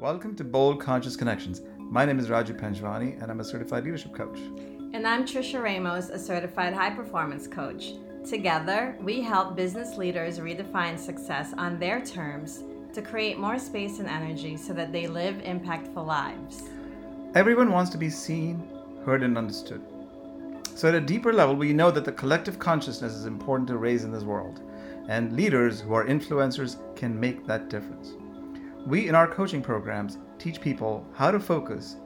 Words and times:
Welcome 0.00 0.36
to 0.36 0.44
Bold 0.44 0.80
Conscious 0.80 1.16
Connections. 1.16 1.60
My 1.76 2.04
name 2.04 2.20
is 2.20 2.28
Raju 2.28 2.56
Panjwani 2.56 3.20
and 3.20 3.32
I'm 3.32 3.40
a 3.40 3.44
certified 3.44 3.82
leadership 3.82 4.14
coach. 4.14 4.38
And 4.94 5.04
I'm 5.04 5.24
Trisha 5.24 5.60
Ramos, 5.60 6.10
a 6.10 6.18
certified 6.20 6.72
high 6.72 6.90
performance 6.90 7.48
coach. 7.48 7.94
Together, 8.24 8.96
we 9.00 9.20
help 9.20 9.56
business 9.56 9.96
leaders 9.96 10.38
redefine 10.38 10.96
success 10.96 11.52
on 11.58 11.80
their 11.80 12.00
terms 12.00 12.62
to 12.92 13.02
create 13.02 13.40
more 13.40 13.58
space 13.58 13.98
and 13.98 14.06
energy 14.06 14.56
so 14.56 14.72
that 14.72 14.92
they 14.92 15.08
live 15.08 15.34
impactful 15.38 16.06
lives. 16.06 16.62
Everyone 17.34 17.72
wants 17.72 17.90
to 17.90 17.98
be 17.98 18.08
seen, 18.08 18.70
heard, 19.04 19.24
and 19.24 19.36
understood. 19.36 19.82
So, 20.76 20.86
at 20.86 20.94
a 20.94 21.00
deeper 21.00 21.32
level, 21.32 21.56
we 21.56 21.72
know 21.72 21.90
that 21.90 22.04
the 22.04 22.12
collective 22.12 22.60
consciousness 22.60 23.14
is 23.14 23.26
important 23.26 23.66
to 23.66 23.78
raise 23.78 24.04
in 24.04 24.12
this 24.12 24.22
world, 24.22 24.60
and 25.08 25.32
leaders 25.32 25.80
who 25.80 25.92
are 25.92 26.06
influencers 26.06 26.76
can 26.94 27.18
make 27.18 27.48
that 27.48 27.68
difference. 27.68 28.12
We, 28.86 29.08
in 29.08 29.14
our 29.14 29.26
coaching 29.26 29.62
programs, 29.62 30.18
teach 30.38 30.60
people 30.60 31.06
how 31.14 31.30
to 31.30 31.40
focus 31.40 31.96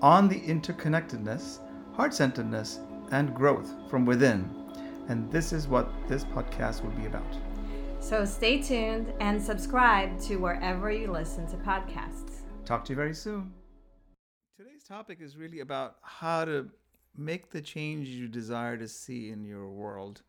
on 0.00 0.28
the 0.28 0.40
interconnectedness, 0.40 1.60
heart 1.94 2.14
centeredness, 2.14 2.80
and 3.10 3.34
growth 3.34 3.72
from 3.90 4.04
within. 4.04 4.48
And 5.08 5.30
this 5.32 5.52
is 5.52 5.66
what 5.66 5.90
this 6.06 6.24
podcast 6.24 6.84
will 6.84 6.90
be 6.90 7.06
about. 7.06 7.36
So 8.00 8.24
stay 8.24 8.62
tuned 8.62 9.12
and 9.20 9.42
subscribe 9.42 10.20
to 10.22 10.36
wherever 10.36 10.92
you 10.92 11.10
listen 11.10 11.46
to 11.48 11.56
podcasts. 11.56 12.42
Talk 12.64 12.84
to 12.84 12.92
you 12.92 12.96
very 12.96 13.14
soon. 13.14 13.52
Today's 14.56 14.84
topic 14.84 15.18
is 15.20 15.36
really 15.36 15.60
about 15.60 15.96
how 16.02 16.44
to 16.44 16.68
make 17.16 17.50
the 17.50 17.60
change 17.60 18.08
you 18.08 18.28
desire 18.28 18.76
to 18.76 18.86
see 18.86 19.30
in 19.30 19.44
your 19.44 19.68
world 19.68 20.22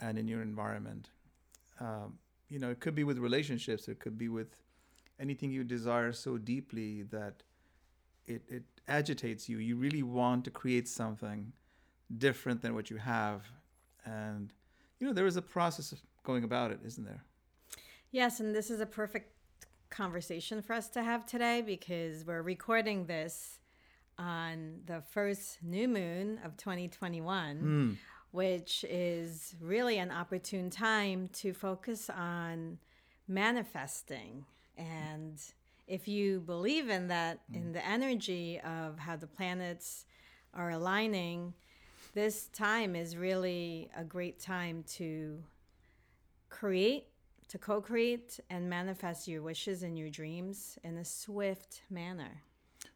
and 0.00 0.18
in 0.18 0.26
your 0.26 0.42
environment. 0.42 1.10
Um, 1.78 2.18
you 2.48 2.58
know, 2.58 2.70
it 2.70 2.80
could 2.80 2.94
be 2.94 3.04
with 3.04 3.18
relationships, 3.18 3.86
it 3.88 4.00
could 4.00 4.18
be 4.18 4.28
with 4.28 4.56
anything 5.20 5.50
you 5.50 5.64
desire 5.64 6.12
so 6.12 6.38
deeply 6.38 7.02
that 7.04 7.42
it, 8.26 8.42
it 8.48 8.62
agitates 8.88 9.48
you. 9.48 9.58
You 9.58 9.76
really 9.76 10.02
want 10.02 10.44
to 10.44 10.50
create 10.50 10.88
something 10.88 11.52
different 12.18 12.62
than 12.62 12.74
what 12.74 12.90
you 12.90 12.96
have. 12.96 13.42
And, 14.04 14.52
you 14.98 15.06
know, 15.06 15.12
there 15.12 15.26
is 15.26 15.36
a 15.36 15.42
process 15.42 15.92
of 15.92 16.00
going 16.22 16.44
about 16.44 16.70
it, 16.70 16.80
isn't 16.84 17.04
there? 17.04 17.24
Yes, 18.10 18.40
and 18.40 18.54
this 18.54 18.70
is 18.70 18.80
a 18.80 18.86
perfect 18.86 19.32
conversation 19.90 20.62
for 20.62 20.72
us 20.72 20.88
to 20.90 21.02
have 21.02 21.26
today 21.26 21.62
because 21.62 22.24
we're 22.24 22.42
recording 22.42 23.06
this 23.06 23.58
on 24.18 24.80
the 24.86 25.02
first 25.10 25.58
new 25.62 25.88
moon 25.88 26.38
of 26.44 26.56
2021, 26.56 27.62
mm. 27.62 27.96
which 28.30 28.84
is 28.88 29.54
really 29.60 29.98
an 29.98 30.10
opportune 30.10 30.70
time 30.70 31.28
to 31.34 31.52
focus 31.52 32.08
on 32.10 32.78
manifesting 33.28 34.44
and 34.76 35.40
if 35.86 36.08
you 36.08 36.40
believe 36.40 36.88
in 36.88 37.08
that, 37.08 37.40
mm. 37.50 37.56
in 37.56 37.72
the 37.72 37.86
energy 37.86 38.60
of 38.60 38.98
how 38.98 39.16
the 39.16 39.26
planets 39.26 40.04
are 40.54 40.70
aligning, 40.70 41.54
this 42.14 42.46
time 42.48 42.96
is 42.96 43.16
really 43.16 43.90
a 43.96 44.02
great 44.02 44.40
time 44.40 44.84
to 44.94 45.42
create, 46.48 47.06
to 47.48 47.58
co 47.58 47.80
create, 47.80 48.40
and 48.50 48.68
manifest 48.68 49.28
your 49.28 49.42
wishes 49.42 49.82
and 49.82 49.98
your 49.98 50.08
dreams 50.08 50.78
in 50.82 50.96
a 50.96 51.04
swift 51.04 51.82
manner. 51.90 52.42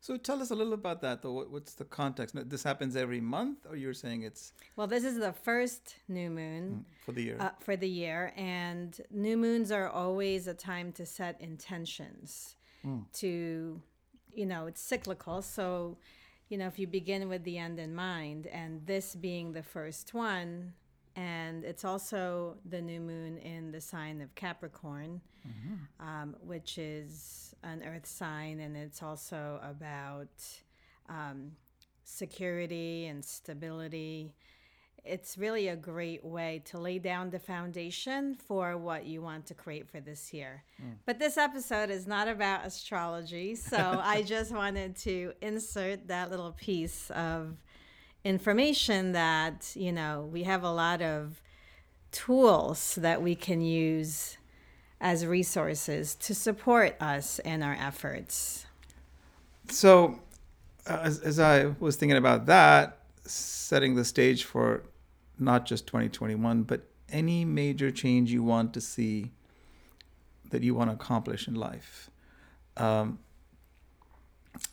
So 0.01 0.17
tell 0.17 0.41
us 0.41 0.51
a 0.51 0.55
little 0.55 0.73
about 0.73 1.03
that, 1.03 1.23
though. 1.23 1.45
What's 1.45 1.75
the 1.75 1.85
context? 1.85 2.35
This 2.49 2.63
happens 2.63 2.97
every 2.97 3.21
month, 3.21 3.67
or 3.69 3.77
you're 3.77 3.95
saying 3.95 4.23
it's? 4.23 4.53
Well, 4.77 4.87
this 4.87 5.05
is 5.05 5.19
the 5.19 5.33
first 5.33 5.97
new 6.09 6.31
moon 6.31 6.85
mm, 6.87 7.05
for 7.05 7.13
the 7.13 7.23
year. 7.23 7.37
Uh, 7.39 7.51
for 7.61 7.77
the 7.77 7.89
year, 7.89 8.33
and 8.37 8.99
new 9.11 9.37
moons 9.37 9.71
are 9.71 9.89
always 9.89 10.47
a 10.47 10.55
time 10.55 10.93
to 10.93 11.05
set 11.05 11.41
intentions. 11.41 12.57
Mm. 12.85 13.05
To, 13.13 13.83
you 14.33 14.47
know, 14.47 14.67
it's 14.67 14.81
cyclical. 14.81 15.43
So, 15.43 15.99
you 16.49 16.57
know, 16.57 16.67
if 16.67 16.79
you 16.79 16.87
begin 16.87 17.29
with 17.29 17.45
the 17.45 17.59
end 17.59 17.79
in 17.79 17.95
mind, 17.95 18.47
and 18.47 18.87
this 18.87 19.15
being 19.15 19.53
the 19.53 19.63
first 19.63 20.15
one, 20.15 20.73
and 21.21 21.65
it's 21.65 21.85
also 21.85 22.57
the 22.65 22.81
new 22.81 22.99
moon 22.99 23.37
in 23.37 23.73
the 23.73 23.81
sign 23.81 24.23
of 24.23 24.35
Capricorn, 24.35 25.21
mm-hmm. 25.47 26.09
um, 26.09 26.35
which 26.41 26.79
is 26.79 27.55
an 27.63 27.83
earth 27.87 28.07
sign, 28.07 28.61
and 28.61 28.75
it's 28.75 29.03
also 29.03 29.61
about 29.63 30.31
um, 31.11 31.53
security 32.05 33.07
and 33.07 33.23
stability. 33.23 34.33
It's 35.05 35.37
really 35.37 35.69
a 35.69 35.77
great 35.77 36.25
way 36.25 36.63
to 36.67 36.79
lay 36.79 36.99
down 36.99 37.29
the 37.29 37.39
foundation 37.39 38.35
for 38.35 38.79
what 38.79 39.05
you 39.05 39.21
want 39.21 39.45
to 39.47 39.55
create 39.55 39.91
for 39.91 40.01
this 40.01 40.33
year. 40.33 40.65
Mm. 40.83 40.95
But 41.05 41.19
this 41.19 41.37
episode 41.37 41.91
is 41.91 42.07
not 42.07 42.29
about 42.29 42.65
astrology, 42.65 43.57
so 43.57 43.77
I 44.03 44.23
just 44.23 44.53
wanted 44.53 44.97
to 44.99 45.35
insert 45.43 46.09
that 46.09 46.31
little 46.31 46.53
piece 46.53 47.11
of 47.11 47.59
information 48.25 49.13
that, 49.13 49.73
you 49.75 49.93
know, 49.93 50.29
we 50.33 50.45
have 50.45 50.63
a 50.63 50.71
lot 50.71 51.03
of 51.03 51.43
tools 52.13 52.97
that 52.97 53.23
we 53.23 53.35
can 53.35 53.61
use 53.61 54.37
as 55.01 55.25
resources 55.25 56.15
to 56.15 56.35
support 56.35 57.01
us 57.01 57.39
in 57.41 57.63
our 57.63 57.75
efforts. 57.75 58.67
So, 59.71 60.21
uh, 60.87 60.99
as, 61.03 61.21
as 61.21 61.39
I 61.39 61.67
was 61.79 61.97
thinking 61.97 62.19
about 62.19 62.47
that, 62.47 62.99
setting 63.25 63.95
the 63.95 64.05
stage 64.05 64.45
for 64.45 64.83
not 65.39 65.65
just 65.65 65.87
2021, 65.87 66.65
but 66.65 66.83
any 67.09 67.45
major 67.45 67.91
change 67.91 68.31
you 68.31 68.43
want 68.43 68.75
to 68.75 68.81
see 68.81 69.33
that 70.51 70.63
you 70.63 70.75
want 70.75 70.91
to 70.91 70.95
accomplish 70.95 71.49
in 71.49 71.55
life. 71.55 72.11
Um, 72.77 73.19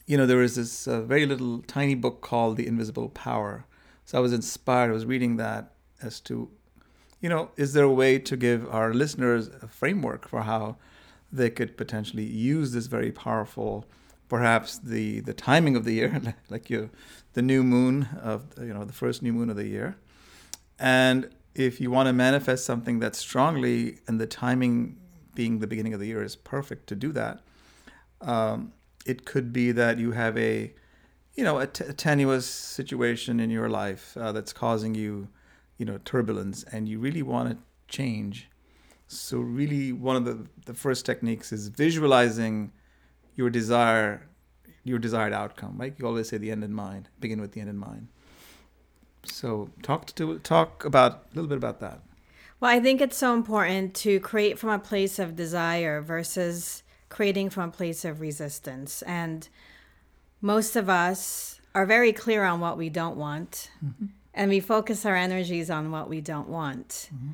you 0.05 0.17
know, 0.17 0.25
there 0.25 0.37
was 0.37 0.55
this 0.55 0.87
uh, 0.87 1.01
very 1.01 1.25
little 1.25 1.59
tiny 1.63 1.95
book 1.95 2.21
called 2.21 2.57
The 2.57 2.67
Invisible 2.67 3.09
Power. 3.09 3.65
So 4.05 4.17
I 4.17 4.21
was 4.21 4.33
inspired. 4.33 4.89
I 4.89 4.93
was 4.93 5.05
reading 5.05 5.37
that 5.37 5.73
as 6.01 6.19
to, 6.21 6.49
you 7.19 7.29
know, 7.29 7.51
is 7.57 7.73
there 7.73 7.83
a 7.83 7.91
way 7.91 8.19
to 8.19 8.37
give 8.37 8.67
our 8.73 8.93
listeners 8.93 9.49
a 9.61 9.67
framework 9.67 10.27
for 10.27 10.43
how 10.43 10.77
they 11.31 11.49
could 11.49 11.77
potentially 11.77 12.23
use 12.23 12.71
this 12.71 12.87
very 12.87 13.11
powerful, 13.11 13.85
perhaps 14.29 14.77
the 14.77 15.19
the 15.21 15.33
timing 15.33 15.75
of 15.75 15.83
the 15.83 15.93
year, 15.93 16.35
like 16.49 16.69
you, 16.69 16.89
the 17.33 17.41
new 17.41 17.63
moon 17.63 18.07
of 18.21 18.45
you 18.59 18.73
know 18.73 18.85
the 18.85 18.93
first 18.93 19.21
new 19.21 19.33
moon 19.33 19.49
of 19.49 19.57
the 19.57 19.67
year, 19.67 19.97
and 20.79 21.29
if 21.53 21.81
you 21.81 21.91
want 21.91 22.07
to 22.07 22.13
manifest 22.13 22.65
something 22.65 22.99
that 22.99 23.15
strongly, 23.15 23.99
and 24.07 24.21
the 24.21 24.27
timing 24.27 24.95
being 25.35 25.59
the 25.59 25.67
beginning 25.67 25.93
of 25.93 25.99
the 25.99 26.07
year 26.07 26.23
is 26.23 26.35
perfect 26.35 26.87
to 26.87 26.95
do 26.95 27.11
that. 27.11 27.41
Um, 28.21 28.73
it 29.07 29.25
could 29.25 29.53
be 29.53 29.71
that 29.71 29.97
you 29.97 30.11
have 30.11 30.37
a 30.37 30.73
you 31.33 31.43
know 31.43 31.59
a, 31.59 31.67
t- 31.67 31.85
a 31.85 31.93
tenuous 31.93 32.45
situation 32.45 33.39
in 33.39 33.49
your 33.49 33.69
life 33.69 34.15
uh, 34.17 34.31
that's 34.31 34.53
causing 34.53 34.93
you 34.93 35.29
you 35.77 35.85
know 35.85 35.97
turbulence 36.03 36.63
and 36.71 36.89
you 36.89 36.99
really 36.99 37.23
want 37.23 37.49
to 37.49 37.57
change. 37.87 38.49
So 39.07 39.37
really 39.39 39.93
one 39.93 40.17
of 40.17 40.25
the 40.25 40.45
the 40.65 40.73
first 40.73 41.05
techniques 41.05 41.51
is 41.51 41.69
visualizing 41.69 42.71
your 43.35 43.49
desire 43.49 44.27
your 44.83 44.99
desired 44.99 45.33
outcome 45.33 45.75
right? 45.77 45.95
You 45.97 46.05
always 46.05 46.27
say 46.29 46.37
the 46.37 46.51
end 46.51 46.63
in 46.63 46.73
mind 46.73 47.09
begin 47.19 47.39
with 47.39 47.53
the 47.53 47.61
end 47.61 47.69
in 47.69 47.77
mind. 47.77 48.09
So 49.23 49.69
talk 49.83 50.07
to 50.15 50.39
talk 50.39 50.83
about 50.83 51.11
a 51.31 51.35
little 51.35 51.49
bit 51.49 51.57
about 51.57 51.79
that. 51.79 52.01
Well 52.59 52.71
i 52.71 52.79
think 52.81 52.99
it's 52.99 53.17
so 53.17 53.33
important 53.33 53.93
to 54.05 54.19
create 54.19 54.59
from 54.59 54.71
a 54.71 54.79
place 54.79 55.17
of 55.17 55.35
desire 55.35 56.01
versus 56.01 56.83
creating 57.09 57.49
from 57.49 57.69
a 57.69 57.71
place 57.71 58.05
of 58.05 58.21
resistance. 58.21 59.01
And 59.03 59.47
most 60.41 60.75
of 60.75 60.89
us 60.89 61.59
are 61.73 61.85
very 61.85 62.13
clear 62.13 62.43
on 62.43 62.59
what 62.59 62.77
we 62.77 62.89
don't 62.89 63.17
want, 63.17 63.69
mm-hmm. 63.83 64.07
and 64.33 64.49
we 64.49 64.59
focus 64.59 65.05
our 65.05 65.15
energies 65.15 65.69
on 65.69 65.91
what 65.91 66.09
we 66.09 66.21
don't 66.21 66.49
want. 66.49 67.09
Mm-hmm. 67.13 67.31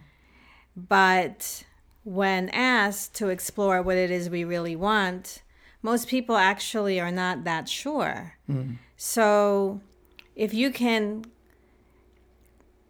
But 0.75 1.63
when 2.03 2.49
asked 2.49 3.15
to 3.15 3.29
explore 3.29 3.81
what 3.81 3.97
it 3.97 4.11
is 4.11 4.29
we 4.29 4.43
really 4.43 4.75
want, 4.75 5.41
most 5.81 6.07
people 6.07 6.35
actually 6.35 6.99
are 6.99 7.11
not 7.11 7.43
that 7.43 7.69
sure. 7.69 8.35
Mm-hmm. 8.49 8.73
So 8.97 9.81
if 10.35 10.53
you 10.53 10.71
can 10.71 11.25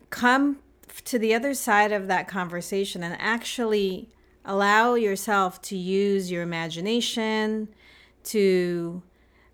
come 0.09 0.59
to 1.06 1.18
the 1.18 1.33
other 1.33 1.53
side 1.53 1.91
of 1.91 2.07
that 2.07 2.27
conversation 2.27 3.03
and 3.03 3.15
actually 3.19 4.09
allow 4.45 4.95
yourself 4.95 5.61
to 5.63 5.77
use 5.77 6.31
your 6.31 6.41
imagination, 6.41 7.69
to 8.23 9.01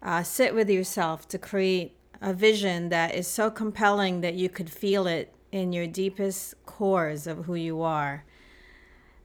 uh, 0.01 0.23
sit 0.23 0.53
with 0.53 0.69
yourself, 0.69 1.27
to 1.27 1.37
create 1.37 1.95
a 2.21 2.33
vision 2.33 2.89
that 2.89 3.15
is 3.15 3.27
so 3.27 3.49
compelling 3.49 4.21
that 4.21 4.35
you 4.35 4.49
could 4.49 4.69
feel 4.69 5.07
it 5.07 5.33
in 5.51 5.73
your 5.73 5.87
deepest 5.87 6.53
cores 6.65 7.27
of 7.27 7.45
who 7.45 7.55
you 7.55 7.81
are. 7.81 8.23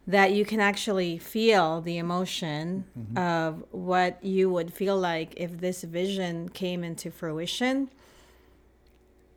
That 0.07 0.33
you 0.33 0.45
can 0.45 0.61
actually 0.61 1.17
feel 1.17 1.81
the 1.81 1.97
emotion 1.97 2.85
mm-hmm. 2.99 3.17
of 3.17 3.65
what 3.71 4.23
you 4.23 4.51
would 4.51 4.73
feel 4.73 4.99
like 4.99 5.33
if 5.37 5.61
this 5.61 5.83
vision 5.83 6.51
came 6.51 6.85
into 6.85 7.11
fruition 7.11 7.89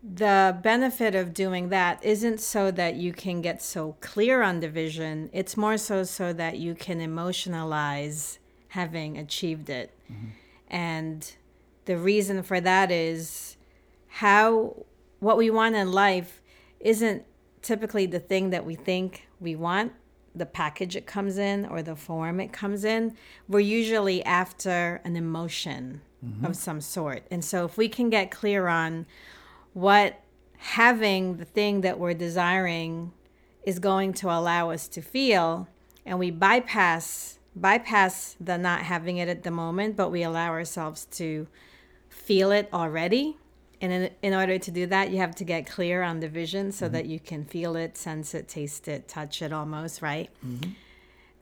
the 0.03 0.57
benefit 0.61 1.15
of 1.15 1.33
doing 1.33 1.69
that 1.69 2.03
isn't 2.03 2.39
so 2.39 2.71
that 2.71 2.95
you 2.95 3.11
can 3.13 3.41
get 3.41 3.61
so 3.61 3.95
clear 3.99 4.41
on 4.41 4.59
the 4.59 4.69
vision, 4.69 5.29
it's 5.33 5.57
more 5.57 5.77
so 5.77 6.03
so 6.03 6.33
that 6.33 6.57
you 6.57 6.75
can 6.75 6.99
emotionalize 6.99 8.37
having 8.69 9.17
achieved 9.17 9.69
it. 9.69 9.97
Mm-hmm. 10.11 10.27
And 10.69 11.35
the 11.85 11.97
reason 11.97 12.43
for 12.43 12.61
that 12.61 12.91
is 12.91 13.57
how 14.07 14.85
what 15.19 15.37
we 15.37 15.49
want 15.49 15.75
in 15.75 15.91
life 15.91 16.41
isn't 16.79 17.25
typically 17.61 18.05
the 18.05 18.19
thing 18.19 18.51
that 18.51 18.65
we 18.65 18.75
think 18.75 19.27
we 19.39 19.55
want, 19.55 19.93
the 20.35 20.45
package 20.45 20.95
it 20.95 21.07
comes 21.07 21.37
in 21.37 21.65
or 21.65 21.81
the 21.81 21.95
form 21.95 22.39
it 22.39 22.53
comes 22.53 22.83
in. 22.83 23.15
We're 23.47 23.59
usually 23.61 24.23
after 24.23 25.01
an 25.03 25.15
emotion 25.15 26.01
mm-hmm. 26.23 26.45
of 26.45 26.55
some 26.55 26.81
sort. 26.81 27.25
And 27.31 27.43
so 27.43 27.65
if 27.65 27.77
we 27.77 27.89
can 27.89 28.09
get 28.09 28.29
clear 28.29 28.67
on 28.67 29.05
what 29.77 30.19
having 30.57 31.37
the 31.37 31.45
thing 31.45 31.81
that 31.81 31.99
we're 31.99 32.15
desiring 32.15 33.11
is 33.63 33.77
going 33.77 34.11
to 34.11 34.27
allow 34.27 34.71
us 34.71 34.87
to 34.87 35.01
feel. 35.03 35.67
And 36.03 36.17
we 36.17 36.31
bypass 36.31 37.37
bypass 37.55 38.35
the 38.39 38.57
not 38.57 38.81
having 38.81 39.17
it 39.17 39.27
at 39.27 39.43
the 39.43 39.49
moment 39.49 39.95
but 39.95 40.11
we 40.11 40.21
allow 40.23 40.49
ourselves 40.49 41.05
to 41.05 41.47
feel 42.09 42.51
it 42.51 42.69
already. 42.73 43.37
And 43.79 43.91
in, 43.91 44.09
in 44.23 44.33
order 44.33 44.57
to 44.57 44.71
do 44.71 44.87
that 44.87 45.11
you 45.11 45.17
have 45.17 45.35
to 45.35 45.43
get 45.43 45.67
clear 45.67 46.01
on 46.01 46.21
the 46.21 46.27
vision 46.27 46.71
so 46.71 46.85
mm-hmm. 46.85 46.93
that 46.93 47.05
you 47.05 47.19
can 47.19 47.45
feel 47.45 47.75
it 47.75 47.97
sense 47.97 48.33
it 48.33 48.47
taste 48.47 48.87
it 48.87 49.07
touch 49.07 49.43
it 49.43 49.53
almost 49.53 50.01
right? 50.01 50.31
Mm-hmm. 50.43 50.71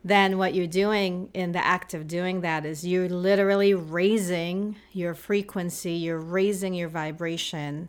Then 0.03 0.37
what 0.37 0.53
you're 0.53 0.67
doing 0.67 1.29
in 1.33 1.53
the 1.53 1.65
act 1.65 1.93
of 1.93 2.05
doing 2.05 2.41
that 2.41 2.65
is 2.65 2.85
you're 2.85 3.09
literally 3.09 3.73
raising 3.73 4.75
your 4.91 5.13
frequency 5.13 5.93
you're 5.93 6.19
raising 6.19 6.73
your 6.73 6.89
vibration 6.89 7.87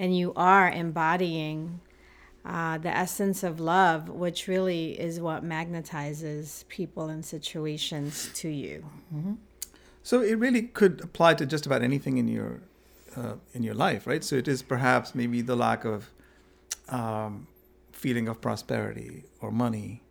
and 0.00 0.16
you 0.16 0.32
are 0.34 0.70
embodying 0.70 1.78
uh, 2.42 2.78
the 2.78 2.88
essence 2.88 3.42
of 3.42 3.60
love, 3.60 4.08
which 4.08 4.48
really 4.48 4.98
is 4.98 5.20
what 5.20 5.44
magnetizes 5.44 6.66
people 6.68 7.10
and 7.10 7.22
situations 7.22 8.30
to 8.34 8.48
you. 8.48 8.82
So 10.02 10.22
it 10.22 10.38
really 10.38 10.62
could 10.62 11.02
apply 11.02 11.34
to 11.34 11.44
just 11.44 11.66
about 11.66 11.82
anything 11.82 12.16
in 12.16 12.28
your 12.28 12.62
uh, 13.14 13.34
in 13.52 13.62
your 13.62 13.74
life, 13.74 14.06
right? 14.06 14.24
So 14.24 14.36
it 14.36 14.48
is 14.48 14.62
perhaps 14.62 15.14
maybe 15.14 15.42
the 15.42 15.56
lack 15.56 15.84
of 15.84 16.08
um, 16.88 17.46
feeling 17.92 18.26
of 18.26 18.40
prosperity 18.40 19.24
or 19.42 19.50
money, 19.50 20.02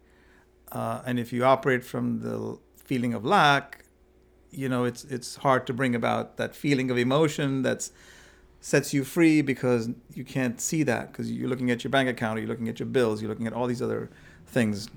uh, 0.72 1.02
and 1.04 1.18
if 1.18 1.34
you 1.34 1.44
operate 1.44 1.84
from 1.84 2.20
the 2.20 2.60
feeling 2.78 3.16
of 3.16 3.26
lack, 3.26 3.86
you 4.52 4.70
know 4.70 4.84
it's 4.84 5.04
it's 5.06 5.38
hard 5.38 5.66
to 5.66 5.74
bring 5.74 5.96
about 5.96 6.38
that 6.38 6.56
feeling 6.56 6.92
of 6.92 6.98
emotion 6.98 7.64
that's 7.64 7.92
sets 8.62 8.94
you 8.94 9.04
free 9.04 9.42
because 9.42 9.90
you 10.14 10.26
can't 10.26 10.60
see 10.60 10.84
that 10.84 11.12
because 11.12 11.32
you're 11.32 11.48
looking 11.48 11.72
at 11.72 11.84
your 11.84 11.92
bank 11.92 12.10
account 12.10 12.38
or 12.38 12.42
you're 12.42 12.50
looking 12.50 12.68
at 12.68 12.80
your 12.80 12.88
bills 12.88 13.22
you're 13.22 13.30
looking 13.30 13.48
at 13.48 13.54
all 13.54 13.68
these 13.68 13.82
other 13.82 14.10
things. 14.50 14.90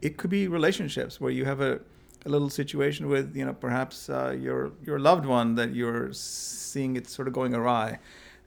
It 0.00 0.16
could 0.16 0.30
be 0.30 0.48
relationships 0.48 1.20
where 1.20 1.30
you 1.30 1.44
have 1.44 1.60
a, 1.60 1.80
a 2.24 2.28
little 2.28 2.50
situation 2.50 3.08
with 3.08 3.36
you 3.36 3.44
know 3.44 3.52
perhaps 3.52 4.08
uh, 4.08 4.36
your 4.38 4.72
your 4.82 4.98
loved 4.98 5.26
one 5.26 5.54
that 5.56 5.74
you're 5.74 6.12
seeing 6.12 6.96
it 6.96 7.08
sort 7.08 7.28
of 7.28 7.34
going 7.34 7.54
awry 7.54 7.98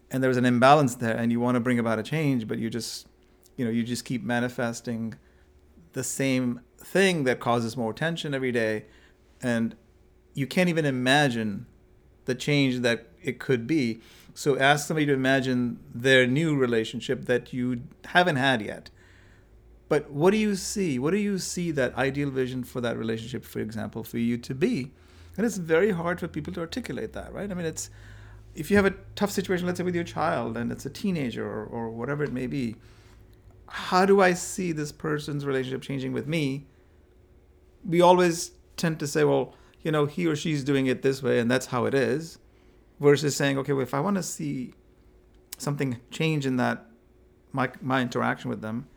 and 0.09 0.23
there's 0.23 0.37
an 0.37 0.45
imbalance 0.45 0.95
there 0.95 1.15
and 1.15 1.31
you 1.31 1.39
want 1.39 1.55
to 1.55 1.59
bring 1.59 1.79
about 1.79 1.99
a 1.99 2.03
change 2.03 2.47
but 2.47 2.57
you 2.57 2.69
just 2.69 3.07
you 3.55 3.65
know 3.65 3.71
you 3.71 3.83
just 3.83 4.05
keep 4.05 4.23
manifesting 4.23 5.13
the 5.93 6.03
same 6.03 6.61
thing 6.77 7.23
that 7.23 7.39
causes 7.39 7.75
more 7.75 7.93
tension 7.93 8.33
every 8.33 8.51
day 8.51 8.85
and 9.41 9.75
you 10.33 10.47
can't 10.47 10.69
even 10.69 10.85
imagine 10.85 11.65
the 12.27 12.35
change 12.35 12.79
that 12.79 13.07
it 13.21 13.39
could 13.39 13.65
be 13.65 13.99
so 14.33 14.57
ask 14.59 14.87
somebody 14.87 15.07
to 15.07 15.13
imagine 15.13 15.79
their 15.93 16.27
new 16.27 16.55
relationship 16.55 17.25
that 17.25 17.51
you 17.51 17.81
haven't 18.05 18.37
had 18.37 18.61
yet 18.61 18.89
but 19.89 20.11
what 20.11 20.31
do 20.31 20.37
you 20.37 20.55
see? 20.55 20.99
What 20.99 21.11
do 21.11 21.17
you 21.17 21.39
see 21.39 21.71
that 21.71 21.95
ideal 21.95 22.29
vision 22.29 22.63
for 22.63 22.81
that 22.81 22.97
relationship, 22.97 23.45
for 23.45 23.59
example, 23.59 24.03
for 24.03 24.17
you 24.17 24.37
to 24.37 24.53
be? 24.53 24.91
And 25.37 25.45
it's 25.45 25.57
very 25.57 25.91
hard 25.91 26.19
for 26.19 26.27
people 26.27 26.51
to 26.53 26.59
articulate 26.59 27.13
that, 27.13 27.31
right? 27.33 27.49
I 27.49 27.53
mean, 27.53 27.65
it's 27.65 27.89
if 28.55 28.71
you 28.71 28.77
have 28.77 28.85
a 28.85 28.95
tough 29.15 29.31
situation, 29.31 29.67
let's 29.67 29.77
say 29.77 29.83
with 29.83 29.95
your 29.95 30.03
child, 30.03 30.57
and 30.57 30.71
it's 30.71 30.85
a 30.85 30.89
teenager 30.89 31.45
or, 31.45 31.63
or 31.63 31.89
whatever 31.89 32.23
it 32.23 32.33
may 32.33 32.47
be, 32.47 32.75
how 33.67 34.05
do 34.05 34.19
I 34.19 34.33
see 34.33 34.71
this 34.71 34.91
person's 34.91 35.45
relationship 35.45 35.81
changing 35.83 36.11
with 36.11 36.27
me? 36.27 36.65
We 37.85 38.01
always 38.01 38.51
tend 38.77 38.99
to 38.99 39.07
say, 39.07 39.23
well, 39.23 39.53
you 39.81 39.91
know, 39.91 40.05
he 40.05 40.27
or 40.27 40.35
she's 40.35 40.63
doing 40.63 40.87
it 40.87 41.01
this 41.01 41.21
way, 41.21 41.39
and 41.39 41.49
that's 41.49 41.67
how 41.67 41.85
it 41.85 41.93
is, 41.93 42.39
versus 42.99 43.35
saying, 43.35 43.57
okay, 43.59 43.73
well, 43.73 43.83
if 43.83 43.93
I 43.93 43.99
want 43.99 44.17
to 44.17 44.23
see 44.23 44.73
something 45.57 45.99
change 46.11 46.45
in 46.45 46.57
that 46.57 46.85
my 47.51 47.71
my 47.81 48.01
interaction 48.01 48.49
with 48.49 48.61
them, 48.61 48.87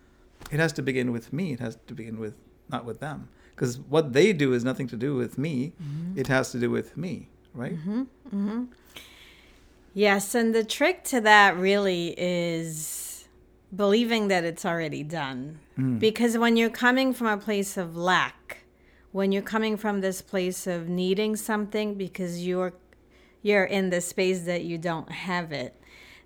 it 0.51 0.59
has 0.61 0.73
to 0.75 0.83
begin 0.83 1.13
with 1.13 1.33
me. 1.33 1.53
It 1.53 1.61
has 1.61 1.79
to 1.87 1.95
begin 1.95 2.19
with 2.19 2.35
not 2.69 2.85
with 2.85 3.01
them. 3.01 3.29
Because 3.55 3.79
what 3.79 4.13
they 4.15 4.33
do 4.33 4.53
is 4.55 4.65
nothing 4.65 4.89
to 4.89 4.97
do 4.97 5.15
with 5.15 5.37
me. 5.37 5.73
It 6.17 6.29
has 6.29 6.51
to 6.53 6.59
do 6.59 6.71
with 6.71 6.97
me, 6.97 7.29
right? 7.53 7.77
Mm-hmm. 7.77 8.01
Mm-hmm. 8.01 8.65
Yes, 9.93 10.35
and 10.35 10.55
the 10.55 10.65
trick 10.65 11.05
to 11.05 11.21
that 11.21 11.59
really 11.59 12.15
is 12.17 13.29
believing 13.77 14.29
that 14.29 14.45
it's 14.45 14.65
already 14.65 15.03
done. 15.03 15.59
Because 15.99 16.39
when 16.39 16.57
you're 16.57 16.71
coming 16.71 17.13
from 17.13 17.27
a 17.27 17.37
place 17.37 17.77
of 17.77 17.97
lack, 17.97 18.60
when 19.13 19.33
you're 19.33 19.43
coming 19.43 19.77
from 19.77 20.01
this 20.01 20.23
place 20.23 20.67
of 20.67 20.89
needing 20.89 21.37
something 21.37 21.95
because 21.95 22.47
you're 22.47 22.73
you're 23.43 23.65
in 23.65 23.91
the 23.91 24.01
space 24.01 24.43
that 24.43 24.65
you 24.65 24.77
don't 24.77 25.11
have 25.11 25.51
it, 25.51 25.75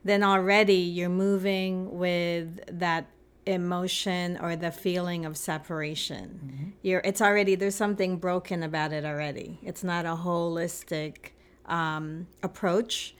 then 0.04 0.22
already 0.22 0.74
you're 0.74 1.08
moving 1.08 1.96
with 1.96 2.60
that 2.80 3.06
emotion 3.46 4.38
or 4.40 4.56
the 4.56 4.70
feeling 4.70 5.24
of 5.24 5.36
separation. 5.36 6.74
You're 6.82 7.00
it's 7.04 7.20
already 7.20 7.54
there's 7.54 7.74
something 7.74 8.18
broken 8.18 8.62
about 8.62 8.92
it 8.92 9.04
already. 9.04 9.58
It's 9.62 9.84
not 9.84 10.04
a 10.04 10.16
holistic 10.16 11.30
um, 11.66 12.26
approach. 12.42 13.14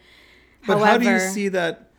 But 0.67 0.79
how 0.79 0.99
do 0.99 1.09
you 1.09 1.19
see 1.19 1.49
that? 1.49 1.91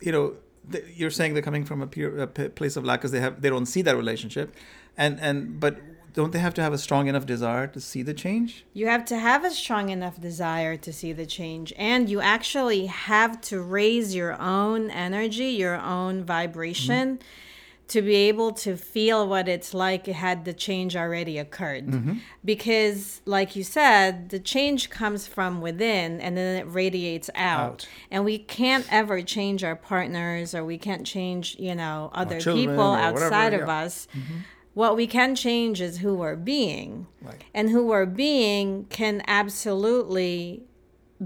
You 0.00 0.12
know, 0.12 0.34
th- 0.70 0.84
you're 0.94 1.10
saying 1.10 1.34
they're 1.34 1.42
coming 1.42 1.64
from 1.64 1.82
a, 1.82 1.86
pure, 1.86 2.18
a 2.18 2.26
p- 2.26 2.48
place 2.48 2.76
of 2.76 2.84
lack 2.84 3.00
because 3.00 3.10
they 3.10 3.20
have 3.20 3.40
they 3.40 3.50
don't 3.50 3.66
see 3.66 3.82
that 3.82 3.96
relationship, 3.96 4.54
and 4.96 5.18
and 5.20 5.58
but 5.58 5.80
don't 6.14 6.32
they 6.32 6.38
have 6.38 6.54
to 6.54 6.62
have 6.62 6.72
a 6.72 6.78
strong 6.78 7.06
enough 7.06 7.26
desire 7.26 7.66
to 7.66 7.80
see 7.80 8.02
the 8.02 8.14
change? 8.14 8.64
You 8.72 8.86
have 8.86 9.04
to 9.06 9.18
have 9.18 9.44
a 9.44 9.50
strong 9.50 9.90
enough 9.90 10.20
desire 10.20 10.76
to 10.76 10.92
see 10.92 11.12
the 11.12 11.26
change, 11.26 11.72
and 11.76 12.08
you 12.08 12.20
actually 12.20 12.86
have 12.86 13.40
to 13.42 13.60
raise 13.60 14.14
your 14.14 14.40
own 14.40 14.90
energy, 14.90 15.46
your 15.46 15.76
own 15.76 16.24
vibration, 16.24 17.16
mm-hmm. 17.16 17.88
to 17.88 18.02
be 18.02 18.14
able 18.14 18.52
to 18.52 18.76
feel 18.76 19.26
what 19.26 19.48
it's 19.48 19.72
like 19.72 20.06
had 20.06 20.44
the 20.44 20.52
change 20.52 20.96
already 20.96 21.38
occurred. 21.38 21.86
Mm-hmm. 21.86 22.14
Because, 22.44 23.22
like 23.24 23.56
you 23.56 23.64
said, 23.64 24.30
the 24.30 24.38
change 24.38 24.90
comes 24.90 25.26
from 25.26 25.60
within 25.60 26.20
and 26.20 26.36
then 26.36 26.56
it 26.60 26.66
radiates 26.68 27.30
out. 27.34 27.60
Out. 27.60 27.88
And 28.10 28.24
we 28.24 28.38
can't 28.38 28.86
ever 28.90 29.22
change 29.22 29.64
our 29.64 29.76
partners 29.76 30.54
or 30.54 30.64
we 30.64 30.78
can't 30.78 31.06
change, 31.06 31.56
you 31.58 31.74
know, 31.74 32.10
other 32.12 32.40
people 32.40 32.80
or 32.80 32.90
whatever, 32.92 33.24
outside 33.24 33.54
of 33.54 33.66
yeah. 33.66 33.78
us. 33.80 34.08
Mm-hmm. 34.16 34.38
What 34.78 34.94
we 34.94 35.08
can 35.08 35.34
change 35.34 35.80
is 35.80 35.98
who 35.98 36.14
we're 36.14 36.36
being. 36.36 37.08
Right. 37.20 37.42
And 37.52 37.68
who 37.68 37.84
we're 37.84 38.06
being 38.06 38.84
can 38.90 39.22
absolutely 39.26 40.62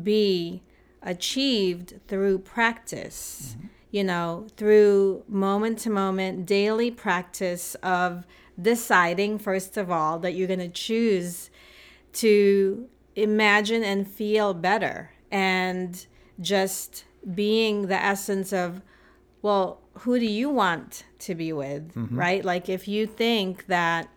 be 0.03 0.63
achieved 1.03 2.01
through 2.09 2.39
practice, 2.39 3.57
mm-hmm. 3.59 3.67
you 3.91 4.05
know, 4.05 4.47
through 4.57 5.25
moment 5.29 5.81
to 5.81 5.91
moment, 5.91 6.47
daily 6.47 6.91
practice 6.91 7.75
of 7.83 8.27
deciding, 8.59 9.39
first 9.39 9.77
of 9.77 9.91
all, 9.91 10.19
that 10.21 10.33
you're 10.33 10.49
going 10.49 10.59
to 10.59 10.69
choose 10.71 11.51
to 12.15 12.89
imagine 13.17 13.85
and 13.85 14.09
feel 14.09 14.55
better 14.55 15.11
and 15.31 16.07
just 16.41 17.05
being 17.35 17.89
the 17.89 18.03
essence 18.03 18.51
of 18.51 18.81
well 19.43 19.82
who 20.01 20.19
do 20.19 20.27
you 20.27 20.51
want 20.51 21.05
to 21.21 21.35
be 21.35 21.53
with 21.53 21.95
mm-hmm. 21.95 22.19
right? 22.19 22.45
Like 22.45 22.69
if 22.69 22.89
you 22.89 23.07
think 23.07 23.67
that 23.67 24.09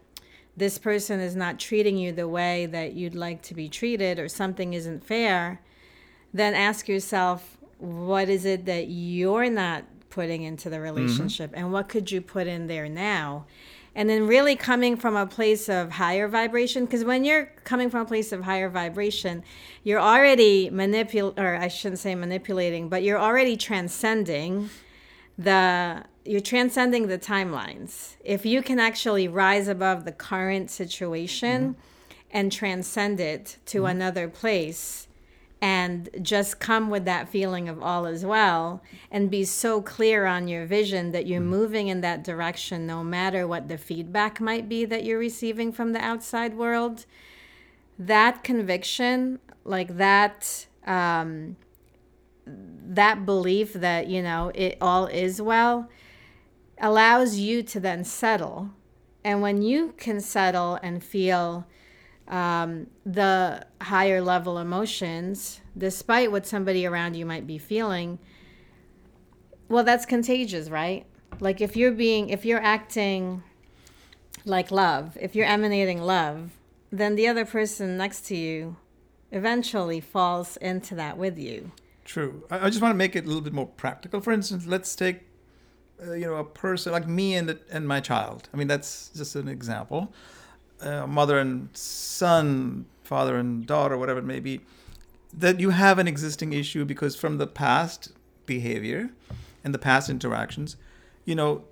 this 0.58 0.78
person 0.78 1.20
is 1.20 1.36
not 1.36 1.60
treating 1.60 1.98
you 1.98 2.12
the 2.12 2.28
way 2.28 2.66
that 2.68 2.94
you'd 2.94 3.16
like 3.16 3.42
to 3.44 3.54
be 3.54 3.68
treated 3.68 4.20
or 4.20 4.30
something 4.30 4.74
isn't 4.74 5.04
fair 5.04 5.62
then 6.36 6.54
ask 6.54 6.88
yourself 6.88 7.58
what 7.78 8.30
is 8.30 8.46
it 8.46 8.66
that 8.66 8.88
you're 8.88 9.50
not 9.50 9.86
putting 10.10 10.44
into 10.44 10.70
the 10.70 10.76
mm-hmm. 10.78 10.96
relationship 10.96 11.52
and 11.54 11.72
what 11.72 11.90
could 11.90 12.12
you 12.12 12.22
put 12.22 12.48
in 12.48 12.68
there 12.68 12.90
now? 12.90 13.46
And 13.98 14.10
then 14.10 14.28
really 14.28 14.58
coming 14.58 14.98
from 14.98 15.16
a 15.16 15.26
place 15.26 15.70
of 15.70 15.92
higher 15.92 16.28
vibration 16.28 16.84
because 16.84 17.06
when 17.06 17.24
you're 17.24 17.46
coming 17.64 17.90
from 17.90 18.02
a 18.02 18.06
place 18.06 18.34
of 18.34 18.44
higher 18.44 18.70
vibration 18.70 19.44
you're 19.86 20.02
already 20.02 20.70
manipul 20.70 21.38
or 21.40 21.56
i 21.56 21.70
shouldn't 21.70 22.00
say 22.00 22.14
manipulating 22.14 22.90
but 22.90 23.04
you're 23.04 23.18
already 23.18 23.56
transcending 23.56 24.70
the 25.38 26.04
you're 26.24 26.42
transcending 26.42 27.08
the 27.08 27.20
timelines. 27.20 28.16
If 28.24 28.46
you 28.46 28.64
can 28.64 28.80
actually 28.80 29.28
rise 29.28 29.68
above 29.68 30.06
the 30.06 30.12
current 30.12 30.72
situation 30.72 31.76
mm-hmm. 31.76 31.82
and 32.32 32.52
transcend 32.52 33.20
it 33.20 33.58
to 33.68 33.80
mm-hmm. 33.80 33.88
another 33.88 34.28
place 34.28 35.08
and 35.62 36.10
just 36.22 36.60
come 36.60 36.90
with 36.90 37.06
that 37.06 37.30
feeling 37.30 37.70
of 37.70 37.82
all 37.82 38.08
is 38.08 38.26
well 38.26 38.82
and 39.12 39.30
be 39.30 39.46
so 39.46 39.82
clear 39.82 40.26
on 40.26 40.48
your 40.48 40.66
vision 40.66 41.12
that 41.12 41.28
you're 41.28 41.40
mm-hmm. 41.40 41.50
moving 41.50 41.88
in 41.90 42.02
that 42.02 42.24
direction 42.24 42.88
no 42.88 43.04
matter 43.04 43.48
what 43.48 43.68
the 43.68 43.78
feedback 43.78 44.42
might 44.42 44.68
be 44.68 44.84
that 44.84 45.04
you're 45.04 45.20
receiving 45.20 45.72
from 45.72 45.94
the 45.94 46.04
outside 46.04 46.56
world 46.56 47.06
that 47.98 48.44
conviction, 48.44 49.40
like 49.64 49.98
that, 49.98 50.66
um, 50.86 51.56
that 52.46 53.26
belief 53.26 53.74
that 53.74 54.08
you 54.08 54.22
know 54.22 54.52
it 54.54 54.78
all 54.80 55.08
is 55.08 55.42
well, 55.42 55.90
allows 56.80 57.38
you 57.38 57.64
to 57.64 57.80
then 57.80 58.04
settle. 58.04 58.70
And 59.24 59.42
when 59.42 59.62
you 59.62 59.94
can 59.98 60.20
settle 60.20 60.76
and 60.84 61.04
feel 61.04 61.66
um, 62.28 62.88
the 63.06 63.66
higher 63.82 64.22
level 64.22 64.60
emotions, 64.60 65.62
despite 65.78 66.32
what 66.32 66.46
somebody 66.46 66.86
around 66.86 67.16
you 67.16 67.26
might 67.26 67.48
be 67.48 67.58
feeling, 67.58 68.20
well, 69.68 69.84
that's 69.84 70.06
contagious, 70.06 70.70
right? 70.70 71.06
Like 71.40 71.60
if 71.60 71.76
you're 71.76 71.92
being, 71.92 72.30
if 72.30 72.46
you're 72.46 72.62
acting 72.62 73.44
like 74.46 74.70
love, 74.70 75.18
if 75.20 75.36
you're 75.36 75.48
emanating 75.48 76.02
love, 76.02 76.52
then 76.92 77.16
the 77.16 77.28
other 77.28 77.46
person 77.46 77.98
next 77.98 78.28
to 78.28 78.36
you 78.36 78.78
eventually 79.32 80.00
falls 80.00 80.56
into 80.58 80.96
that 80.96 81.18
with 81.18 81.38
you. 81.38 81.72
True. 82.06 82.44
I, 82.50 82.68
I 82.68 82.70
just 82.70 82.82
want 82.82 82.94
to 82.94 82.98
make 82.98 83.16
it 83.16 83.26
a 83.26 83.28
little 83.28 83.42
bit 83.42 83.54
more 83.54 83.68
practical. 83.68 84.22
For 84.22 84.32
instance, 84.32 84.66
let's 84.66 84.96
take, 84.96 85.22
uh, 86.02 86.14
you 86.14 86.26
know, 86.28 86.36
a 86.36 86.44
person 86.44 86.92
like 86.92 87.08
me 87.08 87.36
and 87.36 87.60
and 87.70 87.88
my 87.88 88.00
child. 88.00 88.48
I 88.54 88.58
mean, 88.58 88.68
that's 88.68 89.10
just 89.16 89.36
an 89.36 89.48
example. 89.48 90.14
Uh, 90.80 91.08
mother 91.08 91.40
and 91.40 91.70
son, 91.76 92.86
father 93.04 93.38
and 93.38 93.66
daughter, 93.66 93.98
whatever 93.98 94.20
it 94.20 94.26
may 94.26 94.40
be, 94.40 94.62
that 95.34 95.60
you 95.60 95.72
have 95.72 96.00
an 96.00 96.08
existing 96.08 96.54
issue 96.54 96.86
because 96.86 97.16
from 97.16 97.38
the 97.38 97.48
past 97.48 98.12
behavior 98.46 99.10
and 99.64 99.74
the 99.74 99.80
past 99.80 100.10
interactions, 100.10 100.76
you 101.24 101.34
know, 101.34 101.64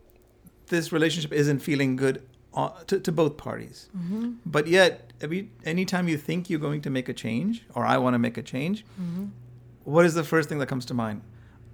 this 0.68 0.92
relationship 0.92 1.32
isn't 1.32 1.60
feeling 1.60 1.96
good 1.96 2.24
uh, 2.54 2.70
to, 2.88 3.00
to 3.00 3.12
both 3.12 3.38
parties. 3.38 3.90
Mm-hmm. 3.96 4.34
But 4.46 4.68
yet, 4.68 5.12
every 5.22 5.52
anytime 5.66 6.08
you 6.08 6.18
think 6.18 6.50
you're 6.50 6.60
going 6.60 6.82
to 6.82 6.90
make 6.90 7.10
a 7.10 7.14
change, 7.14 7.66
or 7.76 7.86
I 7.86 7.98
want 7.98 8.14
to 8.16 8.20
make 8.20 8.38
a 8.38 8.42
change, 8.42 8.86
mm-hmm. 9.00 9.26
What 9.84 10.06
is 10.06 10.14
the 10.14 10.24
first 10.24 10.50
thing 10.50 10.60
that 10.60 10.68
comes 10.68 10.86
to 10.86 10.94
mind? 10.94 11.22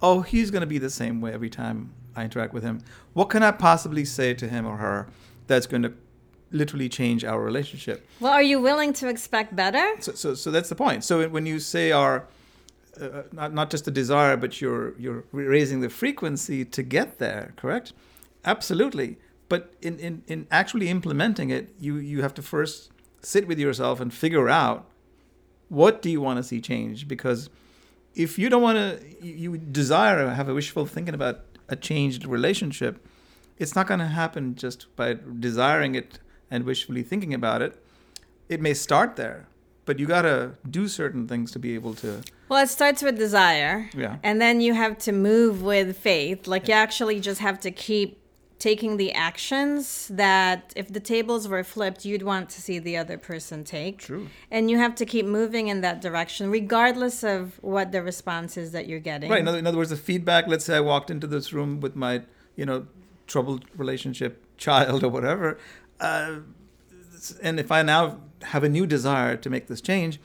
Oh, 0.02 0.22
he's 0.22 0.50
going 0.50 0.62
to 0.62 0.66
be 0.66 0.78
the 0.78 0.90
same 0.90 1.20
way 1.20 1.32
every 1.32 1.50
time 1.50 1.92
I 2.16 2.24
interact 2.24 2.52
with 2.52 2.62
him. 2.62 2.80
What 3.12 3.30
can 3.30 3.42
I 3.42 3.50
possibly 3.50 4.04
say 4.04 4.34
to 4.34 4.48
him 4.48 4.66
or 4.66 4.78
her 4.78 5.08
that's 5.46 5.66
going 5.66 5.82
to 5.82 5.92
literally 6.50 6.88
change 6.88 7.24
our 7.24 7.40
relationship? 7.40 8.06
Well, 8.18 8.32
are 8.32 8.42
you 8.42 8.60
willing 8.60 8.92
to 8.94 9.08
expect 9.08 9.54
better? 9.54 9.96
So, 10.00 10.12
so, 10.12 10.34
so 10.34 10.50
that's 10.50 10.68
the 10.68 10.74
point. 10.74 11.04
So 11.04 11.28
when 11.28 11.46
you 11.46 11.60
say 11.60 11.92
our 11.92 12.26
uh, 13.00 13.22
not 13.32 13.54
not 13.54 13.70
just 13.70 13.84
the 13.84 13.90
desire, 13.90 14.36
but 14.36 14.60
you're 14.60 14.98
you're 14.98 15.24
raising 15.32 15.80
the 15.80 15.88
frequency 15.88 16.64
to 16.64 16.82
get 16.82 17.18
there, 17.18 17.52
correct? 17.56 17.92
Absolutely 18.44 19.18
but 19.50 19.74
in, 19.82 19.98
in, 19.98 20.22
in 20.28 20.46
actually 20.50 20.88
implementing 20.88 21.50
it, 21.50 21.74
you, 21.78 21.96
you 21.96 22.22
have 22.22 22.32
to 22.34 22.40
first 22.40 22.90
sit 23.20 23.48
with 23.48 23.58
yourself 23.58 24.00
and 24.00 24.14
figure 24.14 24.48
out 24.48 24.86
what 25.68 26.00
do 26.00 26.08
you 26.08 26.20
want 26.20 26.36
to 26.38 26.42
see 26.44 26.60
change? 26.60 27.08
Because 27.08 27.50
if 28.14 28.38
you 28.38 28.48
don't 28.48 28.62
want 28.62 28.76
to, 28.76 29.24
you, 29.24 29.56
desire 29.58 30.26
or 30.26 30.30
have 30.30 30.48
a 30.48 30.54
wishful 30.54 30.86
thinking 30.86 31.14
about 31.14 31.40
a 31.68 31.76
changed 31.76 32.24
relationship, 32.26 33.06
it's 33.58 33.74
not 33.74 33.86
going 33.86 34.00
to 34.00 34.06
happen 34.06 34.54
just 34.54 34.94
by 34.96 35.16
desiring 35.38 35.94
it 35.94 36.18
and 36.50 36.64
wishfully 36.64 37.02
thinking 37.02 37.34
about 37.34 37.62
it. 37.62 37.82
It 38.48 38.60
may 38.60 38.74
start 38.74 39.16
there, 39.16 39.46
but 39.84 39.98
you 39.98 40.06
got 40.06 40.22
to 40.22 40.56
do 40.68 40.88
certain 40.88 41.28
things 41.28 41.50
to 41.52 41.58
be 41.58 41.74
able 41.74 41.94
to. 41.96 42.22
Well, 42.48 42.62
it 42.64 42.68
starts 42.68 43.02
with 43.02 43.16
desire. 43.16 43.88
Yeah. 43.94 44.16
And 44.22 44.40
then 44.40 44.60
you 44.60 44.74
have 44.74 44.98
to 44.98 45.12
move 45.12 45.62
with 45.62 45.96
faith. 45.96 46.48
Like 46.48 46.66
you 46.66 46.74
actually 46.74 47.20
just 47.20 47.40
have 47.40 47.60
to 47.60 47.70
keep 47.70 48.19
taking 48.60 48.98
the 48.98 49.10
actions 49.12 50.06
that 50.08 50.72
if 50.76 50.92
the 50.92 51.00
tables 51.00 51.48
were 51.48 51.64
flipped 51.64 52.04
you'd 52.04 52.22
want 52.22 52.48
to 52.50 52.60
see 52.60 52.78
the 52.78 52.96
other 52.96 53.18
person 53.18 53.64
take. 53.64 53.98
True. 53.98 54.28
and 54.50 54.70
you 54.70 54.76
have 54.78 54.94
to 54.94 55.06
keep 55.06 55.26
moving 55.26 55.66
in 55.68 55.80
that 55.80 56.00
direction 56.00 56.50
regardless 56.50 57.24
of 57.24 57.58
what 57.62 57.90
the 57.90 58.02
response 58.02 58.56
is 58.56 58.70
that 58.72 58.86
you're 58.86 59.00
getting. 59.00 59.30
Right. 59.30 59.40
In 59.40 59.48
other, 59.48 59.58
in 59.58 59.66
other 59.66 59.78
words 59.78 59.90
the 59.90 59.96
feedback 59.96 60.46
let's 60.46 60.64
say 60.64 60.76
i 60.76 60.80
walked 60.80 61.10
into 61.10 61.26
this 61.26 61.52
room 61.52 61.80
with 61.80 61.96
my 61.96 62.22
you 62.54 62.66
know 62.66 62.86
troubled 63.26 63.64
relationship 63.76 64.44
child 64.58 65.02
or 65.06 65.08
whatever 65.08 65.58
uh, 65.98 66.36
and 67.42 67.58
if 67.58 67.72
i 67.72 67.82
now 67.82 68.20
have 68.42 68.62
a 68.62 68.68
new 68.68 68.86
desire 68.86 69.36
to 69.36 69.48
make 69.48 69.68
this 69.68 69.80
change 69.80 70.20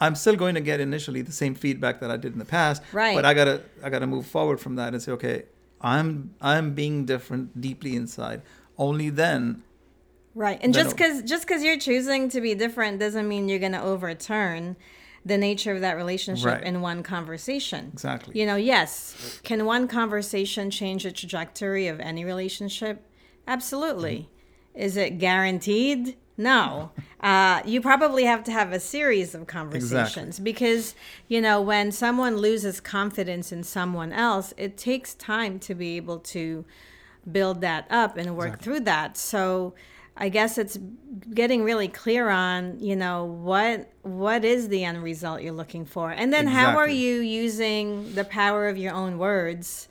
i'm 0.00 0.16
still 0.16 0.36
going 0.36 0.56
to 0.56 0.60
get 0.60 0.80
initially 0.80 1.22
the 1.22 1.32
same 1.32 1.54
feedback 1.54 2.00
that 2.00 2.10
i 2.10 2.16
did 2.16 2.32
in 2.32 2.38
the 2.40 2.44
past. 2.44 2.82
Right. 2.92 3.14
But 3.14 3.24
i 3.24 3.32
gotta 3.32 3.62
i 3.84 3.90
gotta 3.90 4.08
move 4.08 4.26
forward 4.26 4.58
from 4.60 4.74
that 4.74 4.92
and 4.92 5.00
say 5.00 5.12
okay 5.12 5.44
I'm 5.80 6.34
I'm 6.40 6.74
being 6.74 7.04
different 7.06 7.60
deeply 7.60 7.96
inside. 7.96 8.42
Only 8.78 9.10
then. 9.10 9.62
Right, 10.34 10.58
and 10.62 10.72
just 10.72 10.96
because 10.96 11.22
just 11.22 11.46
because 11.46 11.62
you're 11.62 11.78
choosing 11.78 12.28
to 12.30 12.40
be 12.40 12.54
different 12.54 13.00
doesn't 13.00 13.26
mean 13.26 13.48
you're 13.48 13.58
going 13.58 13.72
to 13.72 13.82
overturn 13.82 14.76
the 15.24 15.36
nature 15.36 15.74
of 15.74 15.80
that 15.82 15.96
relationship 15.96 16.46
right. 16.46 16.62
in 16.62 16.80
one 16.80 17.02
conversation. 17.02 17.90
Exactly. 17.92 18.38
You 18.38 18.46
know, 18.46 18.56
yes, 18.56 19.40
can 19.42 19.64
one 19.64 19.86
conversation 19.88 20.70
change 20.70 21.02
the 21.02 21.12
trajectory 21.12 21.88
of 21.88 22.00
any 22.00 22.24
relationship? 22.24 23.06
Absolutely. 23.46 24.28
Mm-hmm. 24.74 24.80
Is 24.82 24.96
it 24.96 25.18
guaranteed? 25.18 26.16
No. 26.40 26.90
Uh, 27.20 27.60
you 27.66 27.80
probably 27.80 28.24
have 28.24 28.42
to 28.44 28.52
have 28.52 28.72
a 28.72 28.80
series 28.80 29.34
of 29.34 29.46
conversations 29.46 30.38
exactly. 30.38 30.44
because, 30.44 30.94
you 31.28 31.40
know, 31.40 31.60
when 31.60 31.92
someone 31.92 32.38
loses 32.38 32.80
confidence 32.80 33.52
in 33.52 33.62
someone 33.62 34.12
else, 34.12 34.54
it 34.56 34.76
takes 34.78 35.14
time 35.14 35.58
to 35.60 35.74
be 35.74 35.96
able 35.96 36.18
to 36.18 36.64
build 37.30 37.60
that 37.60 37.86
up 37.90 38.16
and 38.16 38.36
work 38.36 38.48
exactly. 38.48 38.64
through 38.64 38.80
that. 38.80 39.16
So, 39.16 39.74
I 40.16 40.28
guess 40.28 40.58
it's 40.58 40.78
getting 41.32 41.62
really 41.62 41.88
clear 41.88 42.28
on, 42.28 42.78
you 42.80 42.96
know, 42.96 43.24
what 43.24 43.90
what 44.02 44.44
is 44.44 44.68
the 44.68 44.84
end 44.84 45.02
result 45.02 45.40
you're 45.40 45.52
looking 45.52 45.84
for. 45.86 46.10
And 46.10 46.32
then 46.32 46.46
exactly. 46.46 46.72
how 46.72 46.78
are 46.78 46.88
you 46.88 47.20
using 47.20 48.14
the 48.14 48.24
power 48.24 48.68
of 48.68 48.76
your 48.76 48.92
own 48.92 49.18
words 49.18 49.88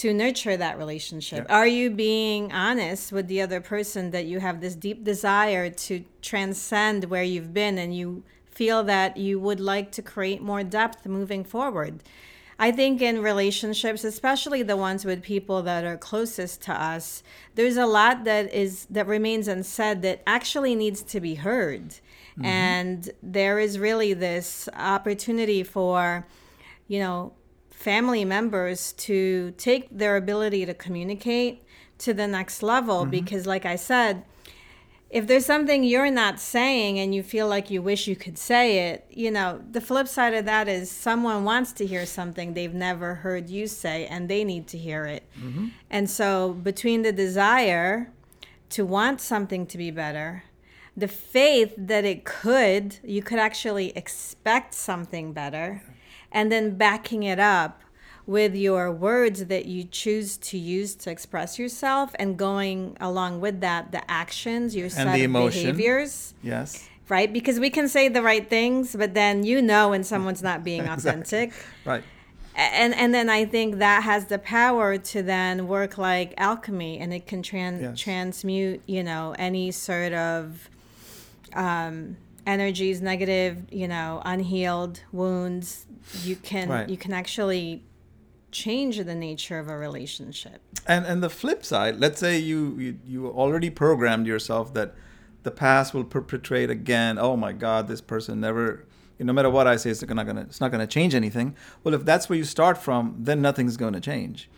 to 0.00 0.14
nurture 0.14 0.56
that 0.56 0.78
relationship? 0.78 1.44
Yeah. 1.46 1.54
Are 1.54 1.66
you 1.66 1.90
being 1.90 2.52
honest 2.52 3.12
with 3.12 3.28
the 3.28 3.42
other 3.42 3.60
person 3.60 4.12
that 4.12 4.24
you 4.24 4.40
have 4.40 4.62
this 4.62 4.74
deep 4.74 5.04
desire 5.04 5.68
to 5.68 6.04
transcend 6.22 7.04
where 7.04 7.22
you've 7.22 7.52
been 7.52 7.76
and 7.76 7.94
you 7.94 8.22
feel 8.50 8.82
that 8.84 9.18
you 9.18 9.38
would 9.38 9.60
like 9.60 9.92
to 9.92 10.00
create 10.00 10.40
more 10.40 10.64
depth 10.64 11.04
moving 11.04 11.44
forward? 11.44 12.02
I 12.58 12.72
think 12.72 13.02
in 13.02 13.22
relationships, 13.22 14.02
especially 14.02 14.62
the 14.62 14.76
ones 14.76 15.04
with 15.04 15.22
people 15.22 15.60
that 15.64 15.84
are 15.84 15.98
closest 15.98 16.62
to 16.62 16.72
us, 16.72 17.22
there's 17.54 17.76
a 17.76 17.86
lot 17.86 18.24
that 18.24 18.52
is 18.54 18.86
that 18.88 19.06
remains 19.06 19.48
unsaid 19.48 20.00
that 20.00 20.22
actually 20.26 20.74
needs 20.74 21.02
to 21.02 21.20
be 21.20 21.34
heard. 21.34 21.88
Mm-hmm. 21.90 22.44
And 22.46 23.10
there 23.22 23.58
is 23.58 23.78
really 23.78 24.14
this 24.14 24.66
opportunity 24.74 25.62
for, 25.62 26.26
you 26.88 27.00
know, 27.00 27.32
family 27.80 28.26
members 28.26 28.92
to 28.92 29.52
take 29.52 29.88
their 29.90 30.18
ability 30.18 30.66
to 30.66 30.74
communicate 30.74 31.64
to 31.96 32.12
the 32.12 32.26
next 32.26 32.62
level 32.62 33.00
mm-hmm. 33.00 33.10
because 33.10 33.46
like 33.46 33.64
I 33.64 33.76
said, 33.76 34.22
if 35.08 35.26
there's 35.26 35.46
something 35.46 35.82
you're 35.82 36.10
not 36.10 36.38
saying 36.38 36.98
and 36.98 37.14
you 37.14 37.22
feel 37.22 37.48
like 37.48 37.70
you 37.70 37.80
wish 37.80 38.06
you 38.06 38.16
could 38.16 38.36
say 38.36 38.90
it, 38.90 39.06
you 39.08 39.30
know, 39.30 39.62
the 39.70 39.80
flip 39.80 40.08
side 40.08 40.34
of 40.34 40.44
that 40.44 40.68
is 40.68 40.90
someone 40.90 41.44
wants 41.44 41.72
to 41.72 41.86
hear 41.86 42.04
something 42.04 42.52
they've 42.52 42.74
never 42.74 43.14
heard 43.14 43.48
you 43.48 43.66
say 43.66 44.06
and 44.06 44.28
they 44.28 44.44
need 44.44 44.66
to 44.68 44.76
hear 44.76 45.06
it. 45.06 45.22
Mm-hmm. 45.40 45.68
And 45.88 46.10
so, 46.10 46.52
between 46.52 47.00
the 47.00 47.12
desire 47.12 48.12
to 48.68 48.84
want 48.84 49.22
something 49.22 49.66
to 49.66 49.78
be 49.78 49.90
better, 49.90 50.44
the 50.94 51.08
faith 51.08 51.72
that 51.78 52.04
it 52.04 52.26
could, 52.26 52.98
you 53.02 53.22
could 53.22 53.38
actually 53.38 53.96
expect 53.96 54.74
something 54.74 55.32
better, 55.32 55.82
and 56.32 56.50
then 56.50 56.76
backing 56.76 57.22
it 57.22 57.38
up 57.38 57.82
with 58.26 58.54
your 58.54 58.92
words 58.92 59.46
that 59.46 59.66
you 59.66 59.84
choose 59.84 60.36
to 60.36 60.56
use 60.58 60.94
to 60.94 61.10
express 61.10 61.58
yourself 61.58 62.14
and 62.18 62.36
going 62.36 62.96
along 63.00 63.40
with 63.40 63.60
that 63.60 63.90
the 63.92 64.10
actions 64.10 64.76
your 64.76 64.88
set 64.88 65.08
of 65.08 65.14
emotion. 65.14 65.62
behaviors 65.62 66.34
yes 66.42 66.88
right 67.08 67.32
because 67.32 67.58
we 67.58 67.70
can 67.70 67.88
say 67.88 68.08
the 68.08 68.22
right 68.22 68.48
things 68.48 68.94
but 68.94 69.14
then 69.14 69.42
you 69.42 69.60
know 69.60 69.88
when 69.88 70.04
someone's 70.04 70.42
not 70.42 70.62
being 70.62 70.86
authentic 70.88 71.48
exactly. 71.48 71.90
right 71.90 72.04
and 72.54 72.94
and 72.94 73.14
then 73.14 73.30
I 73.30 73.44
think 73.44 73.78
that 73.78 74.02
has 74.02 74.26
the 74.26 74.38
power 74.38 74.98
to 74.98 75.22
then 75.22 75.68
work 75.68 75.98
like 75.98 76.34
alchemy, 76.36 76.98
and 76.98 77.12
it 77.12 77.26
can 77.26 77.42
tran- 77.42 77.80
yes. 77.80 77.98
transmute, 77.98 78.82
you 78.86 79.02
know, 79.02 79.34
any 79.38 79.70
sort 79.70 80.12
of 80.12 80.68
um, 81.54 82.16
energies, 82.50 83.00
negative, 83.00 83.64
you 83.70 83.88
know, 83.88 84.20
unhealed 84.24 85.00
wounds, 85.12 85.86
you 86.22 86.36
can 86.36 86.68
right. 86.68 86.88
you 86.88 86.96
can 86.96 87.12
actually 87.12 87.84
change 88.50 88.98
the 88.98 89.14
nature 89.14 89.58
of 89.58 89.68
a 89.68 89.76
relationship. 89.76 90.60
And 90.86 91.06
and 91.06 91.22
the 91.22 91.30
flip 91.30 91.64
side, 91.64 91.98
let's 91.98 92.18
say 92.18 92.38
you 92.38 92.76
you, 92.78 92.98
you 93.06 93.28
already 93.28 93.70
programmed 93.70 94.26
yourself 94.26 94.74
that 94.74 94.94
the 95.42 95.50
past 95.50 95.94
will 95.94 96.04
perpetrate 96.04 96.70
again. 96.70 97.18
Oh 97.18 97.36
my 97.36 97.52
God, 97.52 97.88
this 97.88 98.00
person 98.00 98.40
never. 98.40 98.84
No 99.18 99.34
matter 99.34 99.50
what 99.50 99.66
I 99.66 99.76
say, 99.76 99.90
it's 99.90 100.02
not 100.02 100.26
gonna 100.26 100.42
it's 100.42 100.60
not 100.60 100.70
gonna 100.70 100.86
change 100.86 101.14
anything. 101.14 101.54
Well, 101.84 101.94
if 101.94 102.04
that's 102.04 102.28
where 102.28 102.38
you 102.38 102.44
start 102.44 102.78
from, 102.78 103.16
then 103.18 103.42
nothing's 103.42 103.76
going 103.76 103.92
to 103.92 104.00
change. 104.00 104.48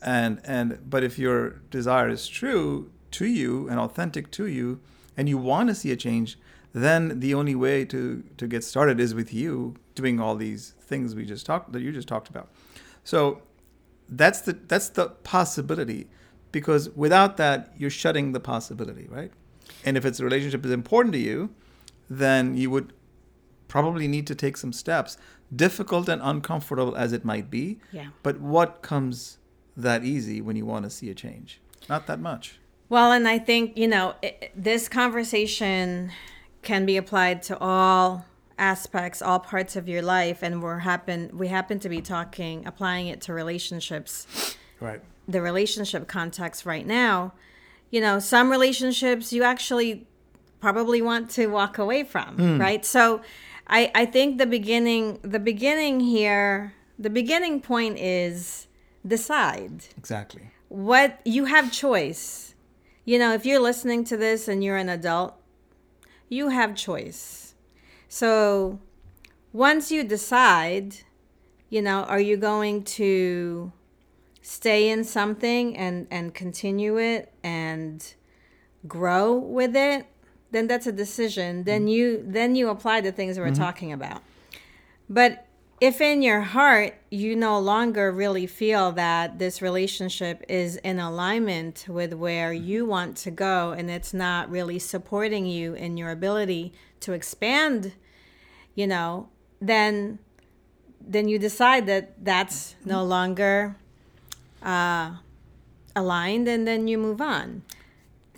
And 0.00 0.40
and 0.44 0.78
but 0.88 1.02
if 1.02 1.18
your 1.18 1.62
desire 1.70 2.08
is 2.08 2.28
true 2.28 2.90
to 3.12 3.26
you 3.26 3.68
and 3.68 3.80
authentic 3.80 4.30
to 4.32 4.46
you, 4.46 4.80
and 5.16 5.28
you 5.28 5.38
want 5.38 5.68
to 5.70 5.74
see 5.74 5.90
a 5.90 5.96
change, 5.96 6.38
then 6.84 7.20
the 7.20 7.32
only 7.32 7.54
way 7.54 7.84
to 7.86 8.22
to 8.36 8.46
get 8.46 8.62
started 8.62 9.00
is 9.00 9.14
with 9.14 9.32
you 9.32 9.76
doing 9.94 10.20
all 10.20 10.36
these 10.36 10.74
things 10.80 11.14
we 11.14 11.24
just 11.24 11.46
talked 11.46 11.72
that 11.72 11.80
you 11.80 11.90
just 11.90 12.08
talked 12.08 12.28
about. 12.28 12.50
So 13.02 13.42
that's 14.08 14.42
the 14.42 14.52
that's 14.52 14.90
the 14.90 15.08
possibility 15.08 16.08
because 16.52 16.90
without 16.90 17.38
that 17.38 17.72
you're 17.78 17.90
shutting 17.90 18.32
the 18.32 18.40
possibility, 18.40 19.06
right? 19.08 19.32
And 19.84 19.96
if 19.96 20.04
it's 20.04 20.20
a 20.20 20.24
relationship 20.24 20.64
is 20.64 20.70
important 20.70 21.12
to 21.14 21.18
you, 21.18 21.50
then 22.10 22.56
you 22.56 22.70
would 22.70 22.92
probably 23.68 24.06
need 24.06 24.26
to 24.26 24.34
take 24.34 24.56
some 24.56 24.72
steps, 24.72 25.16
difficult 25.54 26.08
and 26.08 26.20
uncomfortable 26.22 26.94
as 26.94 27.12
it 27.12 27.24
might 27.24 27.50
be. 27.50 27.78
Yeah. 27.90 28.08
But 28.22 28.40
what 28.40 28.82
comes 28.82 29.38
that 29.76 30.04
easy 30.04 30.40
when 30.40 30.56
you 30.56 30.66
want 30.66 30.84
to 30.84 30.90
see 30.90 31.10
a 31.10 31.14
change? 31.14 31.60
Not 31.88 32.06
that 32.06 32.20
much. 32.20 32.58
Well, 32.88 33.10
and 33.12 33.26
I 33.26 33.38
think, 33.38 33.76
you 33.76 33.88
know, 33.88 34.14
it, 34.22 34.52
this 34.54 34.88
conversation 34.88 36.12
can 36.66 36.84
be 36.84 36.96
applied 36.96 37.42
to 37.44 37.56
all 37.60 38.26
aspects, 38.58 39.22
all 39.22 39.38
parts 39.38 39.76
of 39.76 39.88
your 39.88 40.02
life 40.02 40.42
and 40.42 40.60
we're 40.62 40.80
happen 40.80 41.30
we 41.32 41.46
happen 41.48 41.78
to 41.78 41.88
be 41.88 42.02
talking 42.02 42.66
applying 42.66 43.06
it 43.06 43.20
to 43.22 43.32
relationships. 43.32 44.56
Right. 44.80 45.00
The 45.28 45.40
relationship 45.40 46.08
context 46.08 46.66
right 46.66 46.86
now. 46.86 47.32
You 47.90 48.00
know, 48.00 48.18
some 48.18 48.50
relationships 48.50 49.32
you 49.32 49.44
actually 49.44 50.06
probably 50.60 51.00
want 51.00 51.30
to 51.30 51.46
walk 51.46 51.78
away 51.78 52.02
from, 52.02 52.36
hmm. 52.36 52.60
right? 52.60 52.84
So 52.84 53.22
I 53.68 53.90
I 53.94 54.04
think 54.04 54.38
the 54.38 54.46
beginning 54.46 55.20
the 55.22 55.38
beginning 55.38 56.00
here, 56.00 56.74
the 56.98 57.10
beginning 57.10 57.60
point 57.60 57.96
is 57.98 58.66
decide 59.06 59.84
Exactly. 59.96 60.50
what 60.68 61.20
you 61.24 61.44
have 61.44 61.70
choice. 61.70 62.54
You 63.04 63.20
know, 63.20 63.32
if 63.34 63.46
you're 63.46 63.60
listening 63.60 64.02
to 64.10 64.16
this 64.16 64.48
and 64.48 64.64
you're 64.64 64.76
an 64.76 64.88
adult, 64.88 65.36
you 66.28 66.48
have 66.48 66.74
choice. 66.74 67.54
So 68.08 68.78
once 69.52 69.90
you 69.90 70.04
decide, 70.04 70.96
you 71.70 71.82
know, 71.82 72.04
are 72.04 72.20
you 72.20 72.36
going 72.36 72.84
to 72.84 73.72
stay 74.42 74.88
in 74.88 75.02
something 75.02 75.76
and 75.76 76.06
and 76.10 76.32
continue 76.32 76.98
it 76.98 77.32
and 77.42 78.14
grow 78.86 79.34
with 79.34 79.74
it, 79.74 80.06
then 80.52 80.66
that's 80.66 80.86
a 80.86 80.92
decision. 80.92 81.64
Then 81.64 81.82
mm-hmm. 81.82 81.88
you 81.88 82.24
then 82.26 82.54
you 82.54 82.68
apply 82.68 83.00
the 83.00 83.12
things 83.12 83.38
we're 83.38 83.46
mm-hmm. 83.46 83.62
talking 83.62 83.92
about. 83.92 84.22
But 85.08 85.45
if 85.80 86.00
in 86.00 86.22
your 86.22 86.40
heart 86.40 86.94
you 87.10 87.36
no 87.36 87.58
longer 87.58 88.10
really 88.10 88.46
feel 88.46 88.92
that 88.92 89.38
this 89.38 89.60
relationship 89.60 90.42
is 90.48 90.76
in 90.76 90.98
alignment 90.98 91.84
with 91.88 92.14
where 92.14 92.52
you 92.52 92.86
want 92.86 93.16
to 93.18 93.30
go 93.30 93.72
and 93.72 93.90
it's 93.90 94.14
not 94.14 94.50
really 94.50 94.78
supporting 94.78 95.44
you 95.44 95.74
in 95.74 95.96
your 95.96 96.10
ability 96.10 96.72
to 97.00 97.12
expand, 97.12 97.92
you 98.74 98.86
know, 98.86 99.28
then 99.60 100.18
then 101.08 101.28
you 101.28 101.38
decide 101.38 101.86
that 101.86 102.24
that's 102.24 102.74
no 102.84 103.04
longer 103.04 103.76
uh, 104.62 105.12
aligned 105.94 106.48
and 106.48 106.66
then 106.66 106.88
you 106.88 106.98
move 106.98 107.20
on. 107.20 107.62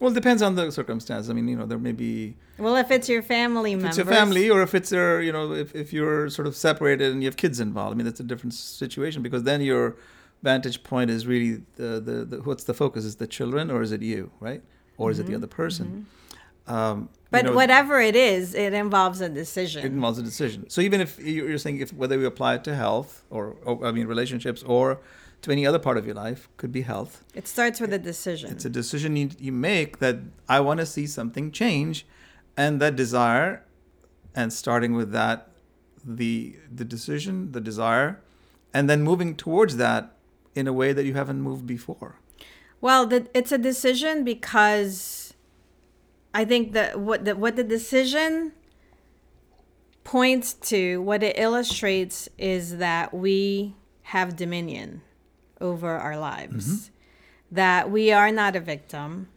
Well, 0.00 0.10
it 0.10 0.14
depends 0.14 0.42
on 0.42 0.54
the 0.54 0.70
circumstance. 0.70 1.30
I 1.30 1.32
mean, 1.32 1.48
you 1.48 1.56
know, 1.56 1.64
there 1.64 1.78
may 1.78 1.92
be 1.92 2.36
Well, 2.58 2.76
if 2.76 2.90
it's 2.90 3.08
your 3.08 3.22
family 3.22 3.72
if 3.72 3.78
members, 3.78 3.98
it's 3.98 4.06
your 4.06 4.14
family 4.14 4.50
or 4.50 4.62
if 4.62 4.74
it's 4.74 4.90
your, 4.90 5.20
you 5.22 5.32
know, 5.32 5.52
if, 5.52 5.74
if 5.74 5.92
you're 5.92 6.28
sort 6.28 6.48
of 6.48 6.56
separated 6.56 7.12
and 7.12 7.22
you 7.22 7.28
have 7.28 7.36
kids 7.36 7.60
involved. 7.60 7.94
I 7.94 7.96
mean, 7.96 8.04
that's 8.04 8.20
a 8.20 8.24
different 8.24 8.54
situation 8.54 9.22
because 9.22 9.44
then 9.44 9.60
your 9.60 9.96
vantage 10.42 10.82
point 10.82 11.10
is 11.10 11.26
really 11.26 11.62
the, 11.76 12.00
the, 12.00 12.24
the 12.24 12.36
what's 12.42 12.64
the 12.64 12.74
focus? 12.74 13.04
Is 13.04 13.16
the 13.16 13.26
children 13.26 13.70
or 13.70 13.82
is 13.82 13.92
it 13.92 14.02
you, 14.02 14.30
right? 14.40 14.62
Or 14.96 15.10
is 15.12 15.20
it 15.20 15.26
the 15.26 15.34
other 15.36 15.46
person? 15.46 16.06
Um, 16.66 17.02
you 17.02 17.08
but 17.30 17.44
know, 17.46 17.52
whatever 17.54 18.00
it 18.00 18.16
is, 18.16 18.54
it 18.54 18.74
involves 18.74 19.20
a 19.20 19.28
decision. 19.28 19.84
it 19.84 19.92
involves 19.92 20.18
a 20.18 20.22
decision. 20.22 20.68
So 20.68 20.80
even 20.80 21.00
if 21.00 21.18
you're 21.18 21.48
you're 21.48 21.58
saying 21.58 21.78
if 21.78 21.92
whether 21.92 22.18
we 22.18 22.26
apply 22.26 22.56
it 22.56 22.64
to 22.64 22.74
health 22.74 23.24
or, 23.30 23.56
or 23.64 23.86
I 23.86 23.92
mean 23.92 24.06
relationships 24.06 24.62
or 24.62 25.00
to 25.42 25.50
any 25.50 25.66
other 25.66 25.78
part 25.78 25.96
of 25.96 26.04
your 26.04 26.14
life, 26.14 26.48
could 26.56 26.72
be 26.72 26.82
health. 26.82 27.24
It 27.34 27.46
starts 27.46 27.80
with 27.80 27.92
a 27.92 27.98
decision. 27.98 28.50
It's 28.50 28.64
a 28.64 28.70
decision 28.70 29.16
you, 29.16 29.30
you 29.38 29.52
make 29.52 29.98
that 29.98 30.18
I 30.48 30.60
want 30.60 30.80
to 30.80 30.86
see 30.86 31.06
something 31.06 31.52
change, 31.52 32.06
and 32.58 32.80
that 32.82 32.96
desire, 32.96 33.64
and 34.34 34.52
starting 34.52 34.92
with 34.92 35.12
that, 35.12 35.48
the 36.04 36.56
the 36.70 36.84
decision, 36.84 37.52
the 37.52 37.60
desire, 37.60 38.20
and 38.74 38.90
then 38.90 39.02
moving 39.02 39.36
towards 39.36 39.76
that 39.76 40.16
in 40.54 40.66
a 40.66 40.72
way 40.72 40.92
that 40.92 41.04
you 41.04 41.14
haven't 41.14 41.40
moved 41.40 41.66
before. 41.66 42.16
well, 42.80 43.06
the, 43.06 43.26
it's 43.32 43.52
a 43.52 43.58
decision 43.58 44.24
because 44.24 45.34
I 46.34 46.44
think 46.44 46.72
that 46.72 47.00
what 47.00 47.24
the, 47.24 47.34
what 47.36 47.56
the 47.56 47.64
decision 47.64 48.52
points 50.04 50.54
to, 50.54 51.00
what 51.02 51.22
it 51.22 51.38
illustrates, 51.38 52.28
is 52.38 52.78
that 52.78 53.14
we 53.14 53.74
have 54.02 54.36
dominion 54.36 55.02
over 55.60 55.96
our 55.96 56.18
lives, 56.18 56.66
mm-hmm. 56.66 57.54
that 57.54 57.90
we 57.90 58.10
are 58.12 58.32
not 58.32 58.56
a 58.56 58.60
victim, 58.60 59.28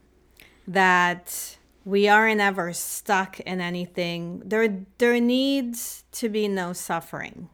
that 0.68 1.58
we 1.84 2.08
aren't 2.08 2.42
ever 2.42 2.74
stuck 2.74 3.40
in 3.40 3.62
anything. 3.62 4.42
There, 4.46 4.86
there 4.98 5.20
needs 5.20 6.04
to 6.14 6.30
be 6.30 6.48
no 6.48 6.74
suffering. 6.74 7.50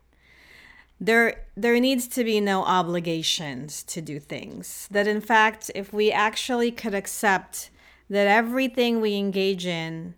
there 0.99 1.45
there 1.55 1.79
needs 1.79 2.07
to 2.07 2.23
be 2.23 2.41
no 2.41 2.63
obligations 2.63 3.83
to 3.83 4.01
do 4.01 4.19
things 4.19 4.87
that 4.89 5.07
in 5.07 5.21
fact 5.21 5.69
if 5.75 5.93
we 5.93 6.11
actually 6.11 6.71
could 6.71 6.95
accept 6.95 7.69
that 8.09 8.27
everything 8.27 8.99
we 8.99 9.15
engage 9.15 9.65
in 9.65 10.15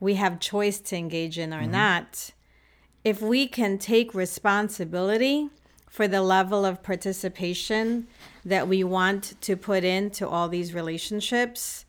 we 0.00 0.14
have 0.14 0.40
choice 0.40 0.80
to 0.80 0.96
engage 0.96 1.38
in 1.38 1.54
or 1.54 1.62
mm-hmm. 1.62 1.72
not 1.72 2.30
if 3.04 3.22
we 3.22 3.46
can 3.46 3.78
take 3.78 4.12
responsibility 4.12 5.48
for 5.88 6.08
the 6.08 6.20
level 6.20 6.64
of 6.64 6.82
participation 6.82 8.06
that 8.44 8.66
we 8.66 8.82
want 8.82 9.40
to 9.40 9.56
put 9.56 9.84
into 9.84 10.28
all 10.28 10.48
these 10.48 10.74
relationships 10.74 11.84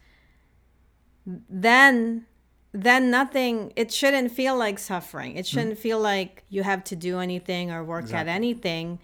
then 1.50 2.26
then 2.72 3.10
nothing 3.10 3.74
it 3.76 3.92
shouldn't 3.92 4.32
feel 4.32 4.56
like 4.56 4.80
suffering. 4.80 5.36
It 5.36 5.48
hmm. 5.50 5.58
shouldn't 5.58 5.78
feel 5.80 6.00
like 6.00 6.44
you 6.50 6.64
have 6.64 6.84
to 6.86 6.96
do 6.96 7.20
anything 7.20 7.72
or 7.72 7.84
work 7.84 8.14
at 8.14 8.28
anything. 8.28 9.00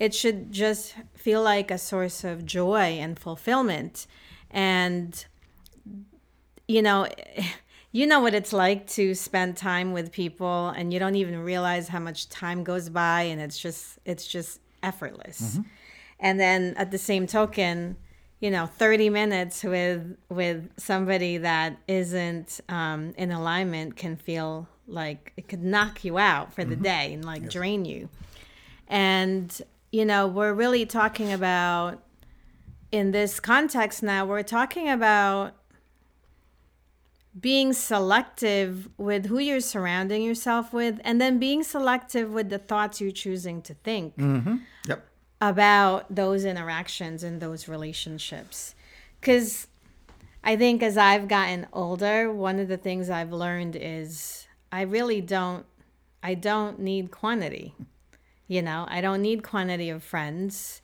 It 0.00 0.14
should 0.14 0.50
just 0.50 0.94
feel 1.14 1.42
like 1.42 1.70
a 1.70 1.78
source 1.78 2.24
of 2.24 2.44
joy 2.44 2.98
and 3.00 3.18
fulfillment. 3.18 4.06
And 4.50 5.24
you 6.66 6.82
know 6.82 7.08
you 7.92 8.06
know 8.06 8.20
what 8.20 8.34
it's 8.34 8.52
like 8.52 8.88
to 8.88 9.14
spend 9.14 9.56
time 9.56 9.92
with 9.92 10.10
people 10.10 10.70
and 10.70 10.92
you 10.92 10.98
don't 10.98 11.14
even 11.14 11.38
realize 11.38 11.86
how 11.86 12.00
much 12.00 12.28
time 12.28 12.64
goes 12.64 12.88
by 12.88 13.22
and 13.22 13.40
it's 13.40 13.58
just 13.58 13.98
it's 14.04 14.26
just 14.26 14.60
effortless. 14.82 15.40
Mm-hmm. 15.40 15.62
And 16.20 16.40
then 16.40 16.74
at 16.76 16.90
the 16.90 16.98
same 16.98 17.26
token 17.26 17.96
you 18.44 18.50
know 18.50 18.66
30 18.66 19.08
minutes 19.08 19.64
with 19.64 20.18
with 20.28 20.68
somebody 20.76 21.38
that 21.38 21.78
isn't 21.88 22.60
um, 22.68 23.14
in 23.16 23.32
alignment 23.32 23.96
can 23.96 24.16
feel 24.16 24.68
like 24.86 25.32
it 25.38 25.48
could 25.48 25.64
knock 25.64 26.04
you 26.04 26.18
out 26.18 26.52
for 26.52 26.62
the 26.62 26.76
day 26.76 27.14
and 27.14 27.24
like 27.24 27.48
drain 27.48 27.86
you 27.86 28.10
and 28.86 29.62
you 29.92 30.04
know 30.04 30.26
we're 30.26 30.52
really 30.52 30.84
talking 30.84 31.32
about 31.32 32.02
in 32.92 33.12
this 33.12 33.40
context 33.40 34.02
now 34.02 34.26
we're 34.26 34.42
talking 34.42 34.90
about 34.90 35.54
being 37.40 37.72
selective 37.72 38.90
with 38.98 39.24
who 39.24 39.38
you're 39.38 39.58
surrounding 39.58 40.22
yourself 40.22 40.70
with 40.70 41.00
and 41.02 41.18
then 41.18 41.38
being 41.38 41.62
selective 41.62 42.30
with 42.30 42.50
the 42.50 42.58
thoughts 42.58 43.00
you're 43.00 43.10
choosing 43.10 43.62
to 43.62 43.72
think 43.72 44.14
mm-hmm. 44.18 44.56
Yep. 44.86 45.02
About 45.50 46.14
those 46.14 46.46
interactions 46.46 47.22
and 47.22 47.38
those 47.38 47.68
relationships. 47.68 48.74
Because 49.20 49.66
I 50.42 50.56
think 50.56 50.82
as 50.82 50.96
I've 50.96 51.28
gotten 51.28 51.66
older, 51.70 52.32
one 52.32 52.58
of 52.58 52.68
the 52.68 52.78
things 52.78 53.10
I've 53.10 53.30
learned 53.30 53.76
is 53.76 54.46
I 54.72 54.82
really 54.82 55.20
don't, 55.20 55.66
I 56.22 56.32
don't 56.32 56.78
need 56.78 57.10
quantity. 57.10 57.74
You 58.48 58.62
know, 58.62 58.86
I 58.88 59.02
don't 59.02 59.20
need 59.20 59.42
quantity 59.42 59.90
of 59.90 60.02
friends. 60.02 60.80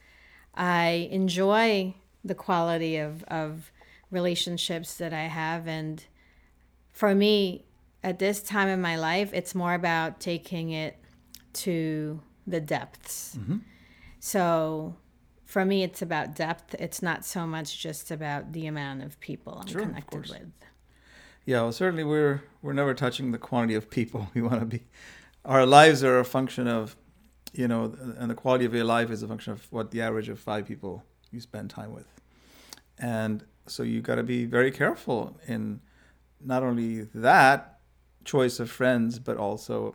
I 0.54 1.08
enjoy 1.10 1.94
the 2.22 2.34
quality 2.34 2.98
of, 2.98 3.24
of 3.24 3.72
relationships 4.10 4.94
that 4.94 5.14
I 5.14 5.22
have. 5.22 5.68
And 5.68 6.04
for 6.92 7.14
me, 7.14 7.64
at 8.02 8.18
this 8.18 8.42
time 8.42 8.68
in 8.68 8.82
my 8.82 8.96
life, 8.96 9.30
it's 9.32 9.54
more 9.54 9.72
about 9.72 10.20
taking 10.20 10.70
it 10.70 10.98
to 11.54 12.20
the 12.46 12.60
depths. 12.60 13.36
Mm-hmm. 13.38 13.56
So 14.20 14.94
for 15.44 15.64
me, 15.64 15.82
it's 15.82 16.00
about 16.02 16.36
depth. 16.36 16.74
It's 16.78 17.02
not 17.02 17.24
so 17.24 17.46
much 17.46 17.78
just 17.80 18.10
about 18.10 18.52
the 18.52 18.66
amount 18.66 19.02
of 19.02 19.18
people 19.18 19.58
I'm 19.60 19.66
Sure, 19.66 19.80
connected 19.80 20.28
with. 20.28 20.52
Yeah, 21.46 21.62
well, 21.62 21.72
certainly 21.72 22.04
we're 22.04 22.42
we're 22.62 22.74
never 22.74 22.94
touching 22.94 23.32
the 23.32 23.38
quantity 23.38 23.74
of 23.74 23.90
people 23.90 24.28
we 24.34 24.42
want 24.42 24.60
to 24.60 24.66
be. 24.66 24.84
Our 25.44 25.64
lives 25.66 26.04
are 26.04 26.20
a 26.20 26.24
function 26.24 26.68
of, 26.68 26.96
you 27.52 27.66
know, 27.66 27.94
and 28.18 28.30
the 28.30 28.34
quality 28.34 28.66
of 28.66 28.74
your 28.74 28.84
life 28.84 29.10
is 29.10 29.22
a 29.22 29.28
function 29.28 29.52
of 29.54 29.66
what 29.72 29.90
the 29.90 30.02
average 30.02 30.28
of 30.28 30.38
five 30.38 30.66
people 30.66 31.02
you 31.30 31.40
spend 31.40 31.70
time 31.70 31.92
with, 31.92 32.06
and 32.98 33.44
so 33.66 33.82
you've 33.82 34.02
got 34.04 34.16
to 34.16 34.22
be 34.22 34.44
very 34.44 34.70
careful 34.70 35.38
in 35.46 35.80
not 36.40 36.62
only 36.62 37.02
that, 37.14 37.78
choice 38.24 38.60
of 38.60 38.70
friends, 38.70 39.18
but 39.18 39.36
also 39.36 39.94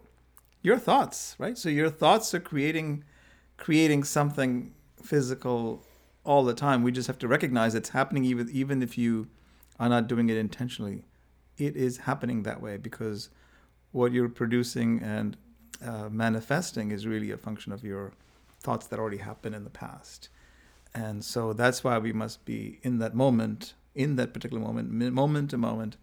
your 0.62 0.78
thoughts, 0.80 1.36
right? 1.38 1.58
So 1.58 1.70
your 1.70 1.90
thoughts 1.90 2.34
are 2.34 2.40
creating 2.40 3.04
creating 3.58 4.04
something 4.04 4.74
physical 5.02 5.84
all 6.24 6.44
the 6.44 6.54
time. 6.54 6.84
We 6.84 6.92
just 6.92 7.08
have 7.08 7.20
to 7.20 7.28
recognize 7.28 7.76
it's 7.76 7.90
happening 7.90 8.26
even 8.26 8.50
even 8.52 8.82
if 8.82 8.98
you 8.98 9.28
are 9.80 9.90
not 9.90 10.08
doing 10.08 10.30
it 10.30 10.38
intentionally. 10.38 11.04
It 11.58 11.76
is 11.76 12.00
happening 12.00 12.44
that 12.44 12.62
way 12.62 12.78
because 12.78 13.30
what 13.92 14.12
you're 14.12 14.30
producing 14.30 15.02
and 15.02 15.38
uh, 15.86 16.10
manifesting 16.10 16.92
is 16.92 17.08
really 17.08 17.32
a 17.32 17.38
function 17.38 17.72
of 17.72 17.84
your 17.84 18.14
thoughts 18.60 18.88
that 18.88 19.00
already 19.00 19.18
happened 19.18 19.56
in 19.56 19.64
the 19.64 19.70
past. 19.70 20.30
And 20.94 21.24
so 21.24 21.54
that's 21.54 21.84
why 21.84 21.98
we 21.98 22.14
must 22.14 22.46
be 22.46 22.80
in 22.82 23.00
that 23.00 23.14
moment, 23.14 23.74
in 23.94 24.16
that 24.16 24.34
particular 24.34 24.62
moment, 24.62 24.92
moment 24.92 25.50
to 25.52 25.58
moment, 25.58 25.98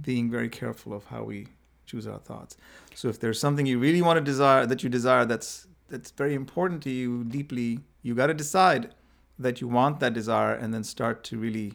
being 0.00 0.30
very 0.30 0.48
careful 0.48 0.92
of 0.92 1.06
how 1.06 1.24
we 1.24 1.48
choose 1.86 2.06
our 2.06 2.18
thoughts. 2.18 2.56
So 2.94 3.08
if 3.08 3.20
there's 3.20 3.40
something 3.40 3.66
you 3.66 3.78
really 3.78 4.02
want 4.02 4.16
to 4.18 4.24
desire 4.24 4.66
that 4.66 4.82
you 4.82 4.88
desire 4.88 5.24
that's 5.24 5.66
that's 5.88 6.10
very 6.10 6.34
important 6.34 6.82
to 6.84 6.90
you 6.90 7.24
deeply, 7.24 7.80
you 8.02 8.14
got 8.14 8.26
to 8.26 8.34
decide 8.34 8.94
that 9.38 9.60
you 9.60 9.68
want 9.68 10.00
that 10.00 10.14
desire 10.14 10.54
and 10.54 10.72
then 10.72 10.84
start 10.84 11.22
to 11.24 11.38
really 11.38 11.74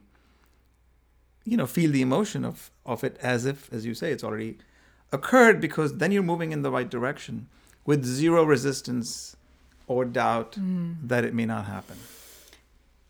you 1.44 1.58
know 1.58 1.66
feel 1.66 1.92
the 1.92 2.02
emotion 2.02 2.46
of 2.46 2.72
of 2.86 3.04
it 3.04 3.18
as 3.22 3.46
if 3.46 3.72
as 3.74 3.86
you 3.86 3.94
say 3.94 4.12
it's 4.12 4.24
already 4.24 4.58
occurred 5.12 5.60
because 5.60 5.98
then 5.98 6.12
you're 6.12 6.24
moving 6.24 6.52
in 6.52 6.62
the 6.62 6.72
right 6.72 6.90
direction 6.90 7.48
with 7.86 8.06
zero 8.06 8.44
resistance 8.44 9.36
or 9.88 10.06
doubt 10.06 10.54
mm. 10.54 10.96
that 11.04 11.26
it 11.26 11.34
may 11.34 11.46
not 11.46 11.66
happen. 11.66 11.98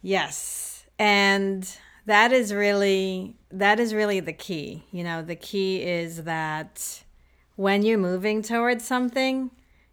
Yes. 0.01 0.85
And 0.97 1.69
that 2.05 2.31
is 2.31 2.53
really 2.53 3.35
that 3.51 3.79
is 3.79 3.93
really 3.93 4.19
the 4.19 4.33
key. 4.33 4.83
You 4.91 5.03
know, 5.03 5.21
the 5.21 5.35
key 5.35 5.83
is 5.83 6.23
that 6.23 7.03
when 7.55 7.83
you're 7.83 7.97
moving 7.97 8.41
towards 8.41 8.85
something, 8.85 9.51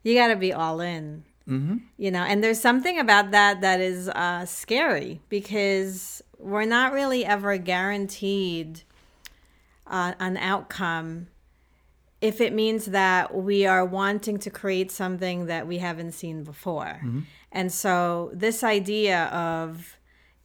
you 0.08 0.14
got 0.14 0.28
to 0.28 0.36
be 0.36 0.52
all 0.52 0.80
in. 0.80 1.24
Mm-hmm. 1.48 1.76
You 1.96 2.10
know, 2.10 2.22
and 2.22 2.42
there's 2.42 2.60
something 2.60 2.98
about 2.98 3.30
that 3.30 3.60
that 3.62 3.80
is 3.80 4.08
uh, 4.08 4.44
scary 4.44 5.20
because 5.28 6.22
we're 6.38 6.66
not 6.66 6.92
really 6.92 7.24
ever 7.24 7.56
guaranteed 7.56 8.82
uh, 9.86 10.12
an 10.18 10.36
outcome 10.36 11.28
if 12.20 12.40
it 12.40 12.52
means 12.52 12.86
that 12.86 13.34
we 13.34 13.64
are 13.64 13.84
wanting 13.84 14.38
to 14.38 14.50
create 14.50 14.90
something 14.90 15.46
that 15.46 15.66
we 15.66 15.78
haven't 15.78 16.12
seen 16.12 16.42
before. 16.42 17.00
Mm-hmm. 17.04 17.20
And 17.52 17.72
so, 17.72 18.30
this 18.34 18.62
idea 18.62 19.26
of 19.26 19.96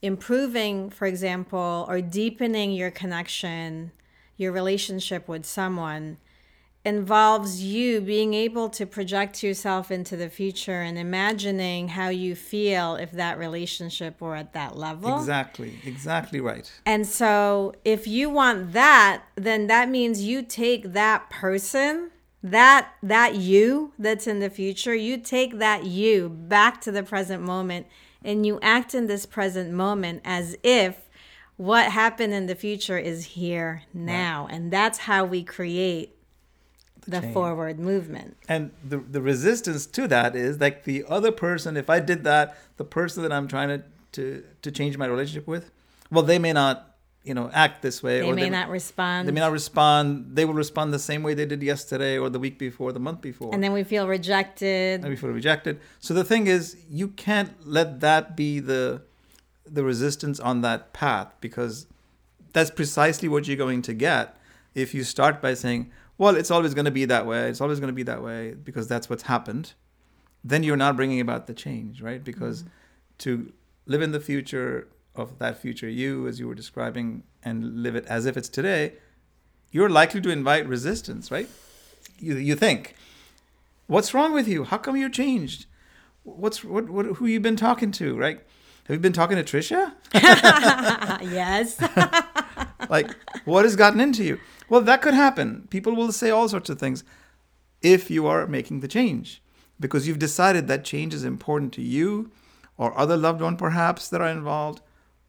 improving, 0.01 0.89
for 0.89 1.05
example, 1.05 1.85
or 1.89 1.99
deepening 1.99 2.71
your 2.71 2.91
connection, 2.91 3.91
your 4.37 4.51
relationship 4.51 5.27
with 5.27 5.45
someone 5.45 6.17
involves 6.85 7.63
you 7.63 8.01
being 8.01 8.33
able 8.33 8.69
to 8.69 8.85
project 8.85 9.41
yourself 9.41 9.89
into 9.89 10.17
the 10.17 10.29
future 10.29 10.81
and 10.81 10.97
imagining 10.97 11.87
how 11.87 12.09
you 12.09 12.35
feel 12.35 12.95
if 12.95 13.11
that 13.11 13.37
relationship 13.37 14.19
were 14.19 14.35
at 14.35 14.51
that 14.53 14.75
level. 14.75 15.17
Exactly, 15.17 15.79
exactly 15.85 16.41
right. 16.41 16.69
And 16.85 17.07
so, 17.07 17.73
if 17.85 18.05
you 18.05 18.29
want 18.29 18.73
that, 18.73 19.23
then 19.35 19.67
that 19.67 19.89
means 19.89 20.23
you 20.23 20.41
take 20.41 20.91
that 20.91 21.29
person 21.29 22.11
that 22.43 22.93
that 23.01 23.35
you 23.35 23.93
that's 23.97 24.27
in 24.27 24.39
the 24.39 24.49
future 24.49 24.93
you 24.93 25.17
take 25.17 25.59
that 25.59 25.85
you 25.85 26.27
back 26.27 26.81
to 26.81 26.91
the 26.91 27.01
present 27.01 27.41
moment 27.41 27.87
and 28.21 28.45
you 28.45 28.59
act 28.61 28.93
in 28.93 29.07
this 29.07 29.25
present 29.25 29.71
moment 29.71 30.21
as 30.25 30.57
if 30.61 31.07
what 31.55 31.89
happened 31.93 32.33
in 32.33 32.47
the 32.47 32.55
future 32.55 32.97
is 32.97 33.23
here 33.23 33.83
now 33.93 34.45
right. 34.45 34.55
and 34.55 34.73
that's 34.73 34.99
how 34.99 35.23
we 35.23 35.41
create 35.41 36.17
the, 37.05 37.21
the 37.21 37.31
forward 37.31 37.79
movement. 37.79 38.37
And 38.47 38.71
the 38.83 38.97
the 38.97 39.21
resistance 39.21 39.85
to 39.87 40.07
that 40.07 40.35
is 40.35 40.59
like 40.59 40.83
the 40.83 41.05
other 41.07 41.31
person 41.31 41.77
if 41.77 41.89
i 41.89 41.99
did 41.99 42.23
that 42.23 42.57
the 42.77 42.85
person 42.85 43.23
that 43.23 43.31
i'm 43.31 43.47
trying 43.47 43.69
to 43.69 43.83
to 44.13 44.43
to 44.61 44.71
change 44.71 44.97
my 44.97 45.05
relationship 45.05 45.47
with 45.47 45.71
well 46.11 46.23
they 46.23 46.39
may 46.39 46.53
not 46.53 46.93
you 47.23 47.33
know 47.33 47.49
act 47.53 47.81
this 47.81 48.03
way 48.03 48.19
they 48.19 48.29
or 48.29 48.35
may 48.35 48.43
they 48.43 48.49
not 48.49 48.69
respond. 48.69 49.27
they 49.27 49.31
may 49.31 49.39
not 49.39 49.51
respond. 49.51 50.35
They 50.35 50.45
will 50.45 50.53
respond 50.53 50.93
the 50.93 50.99
same 50.99 51.23
way 51.23 51.33
they 51.33 51.45
did 51.45 51.63
yesterday 51.63 52.17
or 52.17 52.29
the 52.29 52.39
week 52.39 52.59
before 52.59 52.91
the 52.91 52.99
month 52.99 53.21
before. 53.21 53.53
And 53.53 53.63
then 53.63 53.71
we 53.71 53.83
feel 53.83 54.07
rejected. 54.07 55.01
And 55.01 55.09
we 55.09 55.15
feel 55.15 55.29
rejected. 55.29 55.79
So 55.99 56.13
the 56.13 56.23
thing 56.23 56.47
is 56.47 56.77
you 56.89 57.07
can't 57.07 57.53
let 57.65 58.01
that 58.01 58.35
be 58.35 58.59
the 58.59 59.01
the 59.65 59.83
resistance 59.83 60.39
on 60.39 60.61
that 60.61 60.91
path 60.91 61.33
because 61.39 61.87
that's 62.51 62.69
precisely 62.69 63.27
what 63.27 63.47
you're 63.47 63.57
going 63.57 63.81
to 63.83 63.93
get 63.93 64.37
if 64.75 64.93
you 64.93 65.03
start 65.03 65.41
by 65.41 65.53
saying 65.53 65.91
well 66.17 66.35
it's 66.35 66.51
always 66.51 66.73
going 66.73 66.85
to 66.85 66.91
be 66.91 67.05
that 67.05 67.25
way 67.25 67.49
it's 67.49 67.61
always 67.61 67.79
going 67.79 67.87
to 67.87 67.93
be 67.93 68.03
that 68.03 68.21
way 68.21 68.53
because 68.53 68.87
that's 68.87 69.09
what's 69.09 69.23
happened 69.23 69.73
then 70.43 70.63
you're 70.63 70.77
not 70.77 70.95
bringing 70.95 71.19
about 71.19 71.47
the 71.47 71.53
change 71.53 72.01
right 72.01 72.23
because 72.23 72.63
mm-hmm. 72.63 72.69
to 73.19 73.53
live 73.85 74.01
in 74.01 74.11
the 74.11 74.19
future 74.19 74.87
of 75.15 75.37
that 75.39 75.57
future 75.57 75.89
you, 75.89 76.27
as 76.27 76.39
you 76.39 76.47
were 76.47 76.55
describing, 76.55 77.23
and 77.43 77.83
live 77.83 77.95
it 77.95 78.05
as 78.05 78.25
if 78.25 78.37
it's 78.37 78.49
today, 78.49 78.93
you're 79.71 79.89
likely 79.89 80.21
to 80.21 80.29
invite 80.29 80.67
resistance, 80.67 81.31
right? 81.31 81.49
You, 82.19 82.35
you 82.35 82.55
think, 82.55 82.95
what's 83.87 84.13
wrong 84.13 84.33
with 84.33 84.47
you? 84.47 84.63
How 84.63 84.77
come 84.77 84.95
you 84.95 85.09
changed? 85.09 85.65
What's 86.23 86.63
what, 86.63 86.89
what 86.89 87.05
who 87.05 87.25
you 87.25 87.39
been 87.39 87.57
talking 87.57 87.91
to, 87.93 88.17
right? 88.17 88.39
Have 88.85 88.95
you 88.95 88.99
been 88.99 89.13
talking 89.13 89.37
to 89.37 89.43
Trisha? 89.43 89.93
yes. 90.13 91.81
like, 92.89 93.11
what 93.45 93.65
has 93.65 93.75
gotten 93.75 93.99
into 93.99 94.23
you? 94.23 94.39
Well, 94.73 94.81
that 94.81 95.03
could 95.03 95.13
happen. 95.13 95.67
People 95.69 95.95
will 95.95 96.11
say 96.11 96.31
all 96.31 96.49
sorts 96.49 96.67
of 96.67 96.79
things 96.79 97.03
if 97.83 98.09
you 98.09 98.25
are 98.25 98.47
making 98.47 98.79
the 98.79 98.87
change 98.87 99.39
because 99.79 100.07
you've 100.07 100.17
decided 100.17 100.67
that 100.67 100.83
change 100.83 101.13
is 101.13 101.23
important 101.23 101.73
to 101.73 101.83
you 101.83 102.31
or 102.75 102.97
other 102.97 103.15
loved 103.15 103.39
one 103.39 103.55
perhaps 103.55 104.09
that 104.09 104.19
are 104.19 104.29
involved 104.29 104.81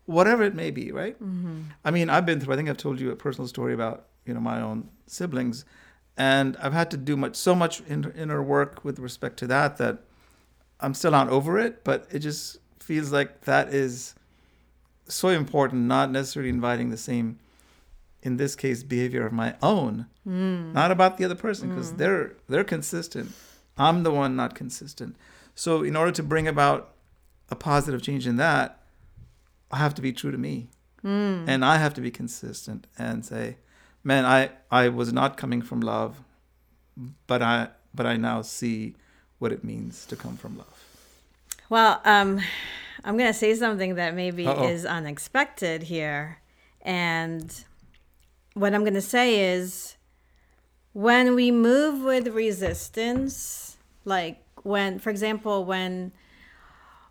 whatever 0.07 0.43
it 0.45 0.55
may 0.55 0.71
be, 0.71 0.91
right? 0.91 1.23
Mm-hmm. 1.23 1.61
I 1.85 1.91
mean, 1.91 2.09
I've 2.09 2.25
been 2.25 2.41
through. 2.41 2.55
I 2.55 2.57
think 2.57 2.71
I've 2.71 2.79
told 2.79 2.99
you 2.99 3.11
a 3.11 3.17
personal 3.17 3.47
story 3.47 3.75
about 3.75 4.07
you 4.25 4.33
know 4.33 4.41
my 4.41 4.63
own 4.63 4.89
siblings, 5.07 5.67
and 6.17 6.57
I've 6.57 6.73
had 6.73 6.91
to 6.93 6.97
do 6.97 7.15
much 7.15 7.37
so 7.37 7.55
much 7.55 7.83
inner 7.87 8.43
work 8.43 8.83
with 8.83 8.99
respect 8.99 9.37
to 9.41 9.47
that 9.49 9.77
that 9.77 10.05
I'm 10.81 10.95
still 10.95 11.11
not 11.11 11.29
over 11.29 11.59
it. 11.59 11.85
But 11.85 12.07
it 12.11 12.21
just 12.21 12.61
feels 12.81 13.13
like 13.13 13.43
that 13.43 13.75
is 13.75 14.15
so 15.07 15.29
important. 15.29 15.83
Not 15.83 16.11
necessarily 16.11 16.49
inviting 16.49 16.89
the 16.89 16.97
same, 16.97 17.41
in 18.25 18.37
this 18.37 18.57
case, 18.57 18.83
behavior 18.83 19.25
of 19.25 19.33
my 19.33 19.55
own, 19.63 20.07
mm. 20.27 20.73
not 20.73 20.91
about 20.91 21.19
the 21.19 21.25
other 21.25 21.37
person 21.37 21.69
because 21.69 21.93
mm. 21.93 21.99
they're 21.99 22.33
they're 22.49 22.65
consistent. 22.65 23.31
I'm 23.79 24.03
the 24.03 24.11
one 24.11 24.35
not 24.35 24.57
consistent. 24.57 25.15
So 25.55 25.85
in 25.85 25.95
order 25.95 26.11
to 26.11 26.23
bring 26.23 26.49
about 26.49 26.95
a 27.51 27.55
positive 27.55 28.03
change 28.03 28.27
in 28.27 28.37
that 28.37 28.81
I 29.75 29.79
have 29.79 29.95
to 29.97 30.03
be 30.03 30.13
true 30.13 30.31
to 30.31 30.39
me. 30.39 30.69
Mm. 31.05 31.49
And 31.49 31.65
I 31.65 31.79
have 31.79 31.95
to 31.95 32.01
be 32.01 32.11
consistent 32.11 32.87
and 32.97 33.25
say, 33.25 33.57
man, 34.03 34.25
I, 34.25 34.51
I 34.71 34.89
was 34.89 35.13
not 35.13 35.37
coming 35.37 35.63
from 35.63 35.81
love, 35.81 36.21
but 37.27 37.43
I 37.43 37.69
but 37.95 38.07
I 38.07 38.17
now 38.17 38.43
see 38.43 38.95
what 39.39 39.53
it 39.53 39.63
means 39.63 40.07
to 40.07 40.17
come 40.17 40.37
from 40.37 40.57
love. 40.57 40.85
Well, 41.69 42.01
um, 42.05 42.41
I'm 43.05 43.17
gonna 43.19 43.35
say 43.35 43.55
something 43.55 43.97
that 43.97 44.15
maybe 44.15 44.47
Uh-oh. 44.47 44.69
is 44.69 44.87
unexpected 44.87 45.83
here. 45.85 46.39
And 46.81 47.65
what 48.55 48.75
I'm 48.75 48.85
gonna 48.85 49.01
say 49.01 49.53
is 49.53 49.97
when 50.93 51.35
we 51.35 51.51
move 51.51 52.03
with 52.03 52.29
resistance, 52.29 53.77
like 54.05 54.43
when 54.63 54.99
for 54.99 55.11
example, 55.11 55.65
when 55.65 56.13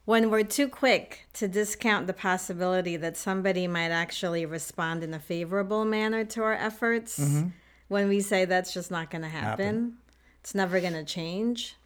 when 0.06 0.30
we're 0.30 0.44
too 0.44 0.68
quick 0.68 1.28
to 1.34 1.48
discount 1.48 2.08
the 2.08 2.14
possibility 2.14 2.98
that 2.98 3.16
somebody 3.16 3.68
might 3.68 3.92
actually 3.92 4.46
respond 4.46 5.04
in 5.04 5.14
a 5.14 5.20
favorable 5.20 5.86
manner 5.86 6.26
to 6.26 6.44
our 6.44 6.54
efforts, 6.54 7.20
mm-hmm. 7.20 7.50
when 7.88 8.10
we 8.10 8.20
say 8.20 8.44
that's 8.44 8.74
just 8.74 8.92
not 8.92 9.10
going 9.10 9.22
to 9.22 9.30
happen, 9.30 9.66
happen, 9.66 9.98
it's 10.42 10.54
never 10.54 10.82
going 10.82 10.94
to 10.94 11.06
change. 11.06 11.78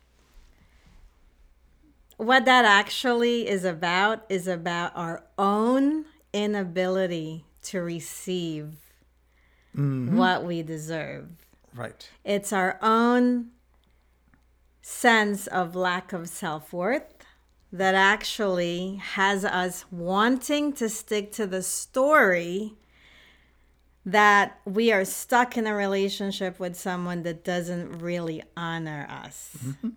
What 2.17 2.45
that 2.45 2.65
actually 2.65 3.47
is 3.47 3.63
about 3.63 4.25
is 4.29 4.47
about 4.47 4.93
our 4.95 5.23
own 5.37 6.05
inability 6.33 7.45
to 7.65 7.81
receive 7.81 8.86
mm-hmm. 9.77 10.17
what 10.17 10.43
we 10.43 10.63
deserve. 10.63 11.29
Right. 11.75 12.09
It's 12.23 12.51
our 12.51 12.79
own 12.81 13.51
sense 14.81 15.47
of 15.47 15.75
lack 15.75 16.13
of 16.13 16.27
self 16.27 16.73
worth 16.73 17.13
that 17.71 17.93
actually 17.93 18.95
has 18.95 19.43
us 19.43 19.85
wanting 19.91 20.73
to 20.73 20.89
stick 20.89 21.31
to 21.33 21.45
the 21.45 21.61
story 21.61 22.73
that 24.05 24.59
we 24.63 24.91
are 24.91 25.03
stuck 25.03 25.57
in 25.57 25.67
a 25.67 25.75
relationship 25.75 26.59
with 26.59 26.77
someone 26.77 27.23
that 27.23 27.43
doesn't 27.43 27.99
really 27.99 28.41
honor 28.55 29.05
us. 29.09 29.51
Mm-hmm. 29.61 29.89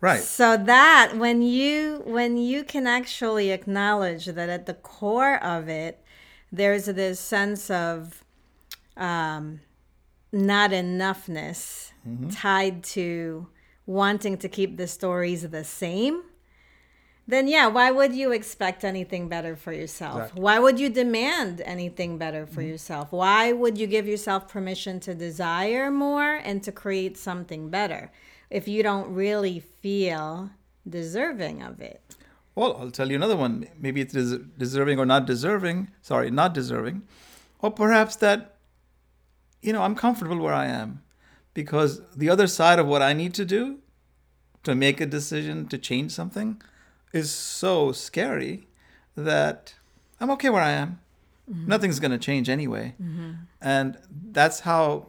Right. 0.00 0.22
So 0.22 0.56
that 0.56 1.14
when 1.16 1.42
you 1.42 2.02
when 2.06 2.36
you 2.36 2.62
can 2.62 2.86
actually 2.86 3.50
acknowledge 3.50 4.26
that 4.26 4.48
at 4.48 4.66
the 4.66 4.74
core 4.74 5.42
of 5.42 5.68
it 5.68 6.00
there's 6.52 6.86
this 6.86 7.18
sense 7.18 7.68
of 7.68 8.24
um 8.98 9.60
not 10.32 10.70
enoughness 10.72 11.92
tied 12.30 12.82
to 12.84 13.46
wanting 13.86 14.36
to 14.36 14.48
keep 14.48 14.76
the 14.76 14.86
stories 14.86 15.48
the 15.48 15.64
same, 15.64 16.22
then 17.26 17.48
yeah, 17.48 17.66
why 17.66 17.90
would 17.90 18.14
you 18.14 18.32
expect 18.32 18.84
anything 18.84 19.28
better 19.28 19.54
for 19.56 19.72
yourself? 19.72 20.16
Exactly. 20.16 20.42
Why 20.42 20.58
would 20.58 20.80
you 20.80 20.88
demand 20.88 21.62
anything 21.64 22.18
better 22.18 22.46
for 22.46 22.62
yourself? 22.62 23.12
Why 23.12 23.52
would 23.52 23.78
you 23.78 23.86
give 23.86 24.06
yourself 24.06 24.48
permission 24.48 25.00
to 25.00 25.14
desire 25.14 25.90
more 25.90 26.34
and 26.36 26.62
to 26.62 26.72
create 26.72 27.16
something 27.18 27.68
better 27.70 28.10
if 28.50 28.66
you 28.68 28.82
don't 28.82 29.14
really 29.14 29.60
feel 29.60 30.50
deserving 30.88 31.62
of 31.62 31.80
it? 31.80 32.02
Well, 32.54 32.76
I'll 32.78 32.90
tell 32.90 33.08
you 33.10 33.16
another 33.16 33.36
one. 33.36 33.68
Maybe 33.78 34.00
it's 34.00 34.12
des- 34.12 34.38
deserving 34.58 34.98
or 34.98 35.06
not 35.06 35.26
deserving. 35.26 35.90
Sorry, 36.02 36.30
not 36.30 36.52
deserving. 36.54 37.02
Or 37.60 37.70
perhaps 37.70 38.16
that, 38.16 38.56
you 39.62 39.72
know, 39.72 39.82
I'm 39.82 39.94
comfortable 39.94 40.38
where 40.38 40.54
I 40.54 40.66
am 40.66 41.02
because 41.54 42.00
the 42.14 42.30
other 42.30 42.46
side 42.46 42.78
of 42.78 42.86
what 42.86 43.02
I 43.02 43.12
need 43.12 43.34
to 43.34 43.44
do 43.44 43.78
to 44.64 44.74
make 44.74 45.00
a 45.00 45.06
decision 45.06 45.66
to 45.68 45.78
change 45.78 46.12
something 46.12 46.60
is 47.12 47.30
so 47.30 47.92
scary 47.92 48.68
that 49.16 49.74
I'm 50.20 50.30
okay 50.32 50.50
where 50.50 50.62
I 50.62 50.72
am. 50.72 51.00
Mm-hmm. 51.50 51.68
Nothing's 51.68 52.00
going 52.00 52.10
to 52.10 52.18
change 52.18 52.48
anyway. 52.48 52.94
Mm-hmm. 53.02 53.32
And 53.60 53.98
that's 54.10 54.60
how 54.60 55.08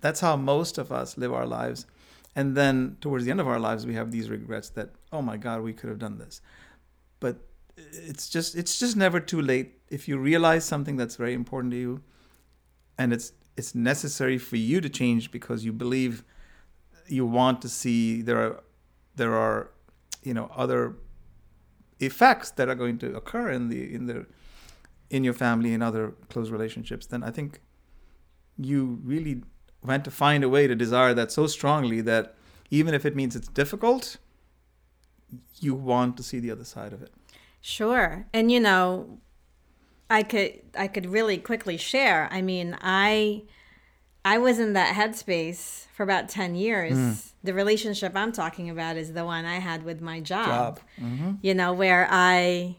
that's 0.00 0.20
how 0.20 0.36
most 0.36 0.76
of 0.76 0.92
us 0.92 1.16
live 1.16 1.32
our 1.32 1.46
lives. 1.46 1.86
And 2.36 2.56
then 2.56 2.96
towards 3.00 3.24
the 3.24 3.30
end 3.30 3.40
of 3.40 3.48
our 3.48 3.60
lives 3.60 3.86
we 3.86 3.94
have 3.94 4.10
these 4.10 4.28
regrets 4.28 4.70
that 4.70 4.90
oh 5.12 5.22
my 5.22 5.36
god, 5.36 5.62
we 5.62 5.72
could 5.72 5.88
have 5.88 5.98
done 5.98 6.18
this 6.18 6.40
but 7.24 7.36
it's 7.76 8.28
just 8.28 8.54
it's 8.54 8.78
just 8.78 8.96
never 8.96 9.18
too 9.18 9.40
late 9.40 9.78
if 9.88 10.06
you 10.08 10.18
realize 10.18 10.62
something 10.62 10.98
that's 10.98 11.16
very 11.16 11.32
important 11.32 11.72
to 11.72 11.78
you 11.78 12.02
and 12.98 13.14
it's 13.14 13.32
it's 13.56 13.74
necessary 13.74 14.38
for 14.38 14.56
you 14.56 14.80
to 14.80 14.88
change 14.88 15.30
because 15.30 15.64
you 15.64 15.72
believe 15.72 16.24
you 17.06 17.26
want 17.26 17.60
to 17.62 17.68
see 17.68 18.22
there 18.22 18.38
are 18.38 18.64
there 19.16 19.34
are 19.34 19.70
you 20.22 20.34
know 20.34 20.50
other 20.56 20.96
effects 22.00 22.50
that 22.52 22.68
are 22.68 22.74
going 22.74 22.98
to 22.98 23.14
occur 23.14 23.50
in 23.50 23.68
the 23.68 23.94
in 23.94 24.06
the 24.06 24.26
in 25.10 25.22
your 25.22 25.34
family 25.34 25.72
and 25.74 25.82
other 25.82 26.14
close 26.28 26.50
relationships 26.50 27.06
then 27.06 27.22
i 27.22 27.30
think 27.30 27.60
you 28.58 29.00
really 29.04 29.42
want 29.82 30.04
to 30.04 30.10
find 30.10 30.42
a 30.42 30.48
way 30.48 30.66
to 30.66 30.74
desire 30.74 31.14
that 31.14 31.30
so 31.30 31.46
strongly 31.46 32.00
that 32.00 32.34
even 32.70 32.94
if 32.94 33.04
it 33.04 33.14
means 33.14 33.36
it's 33.36 33.48
difficult 33.48 34.16
you 35.60 35.74
want 35.74 36.16
to 36.16 36.22
see 36.22 36.40
the 36.40 36.50
other 36.50 36.64
side 36.64 36.92
of 36.92 37.02
it 37.02 37.12
Sure. 37.66 38.26
And 38.34 38.52
you 38.52 38.60
know, 38.60 39.20
I 40.10 40.22
could 40.22 40.60
I 40.76 40.88
could 40.88 41.06
really 41.06 41.38
quickly 41.38 41.76
share. 41.76 42.28
I 42.30 42.42
mean, 42.42 42.76
I 42.80 43.42
I 44.24 44.38
was 44.38 44.58
in 44.58 44.72
that 44.72 44.94
headspace 44.94 45.86
for 45.94 46.02
about 46.02 46.28
10 46.28 46.54
years. 46.54 46.94
Hmm. 46.94 47.12
The 47.42 47.52
relationship 47.52 48.12
I'm 48.14 48.32
talking 48.32 48.70
about 48.70 48.96
is 48.96 49.12
the 49.12 49.24
one 49.24 49.44
I 49.44 49.58
had 49.58 49.84
with 49.84 50.00
my 50.00 50.20
job. 50.20 50.46
job 50.46 50.80
mm-hmm. 51.00 51.32
You 51.42 51.54
know, 51.54 51.72
where 51.72 52.08
I 52.10 52.76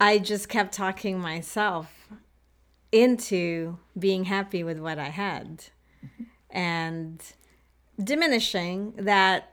I 0.00 0.18
just 0.18 0.48
kept 0.48 0.72
talking 0.72 1.20
myself 1.20 2.08
into 2.90 3.78
being 3.98 4.24
happy 4.24 4.64
with 4.64 4.78
what 4.78 4.98
I 4.98 5.10
had 5.10 5.64
mm-hmm. 6.04 6.24
and 6.50 7.22
diminishing 8.02 8.94
that 8.96 9.49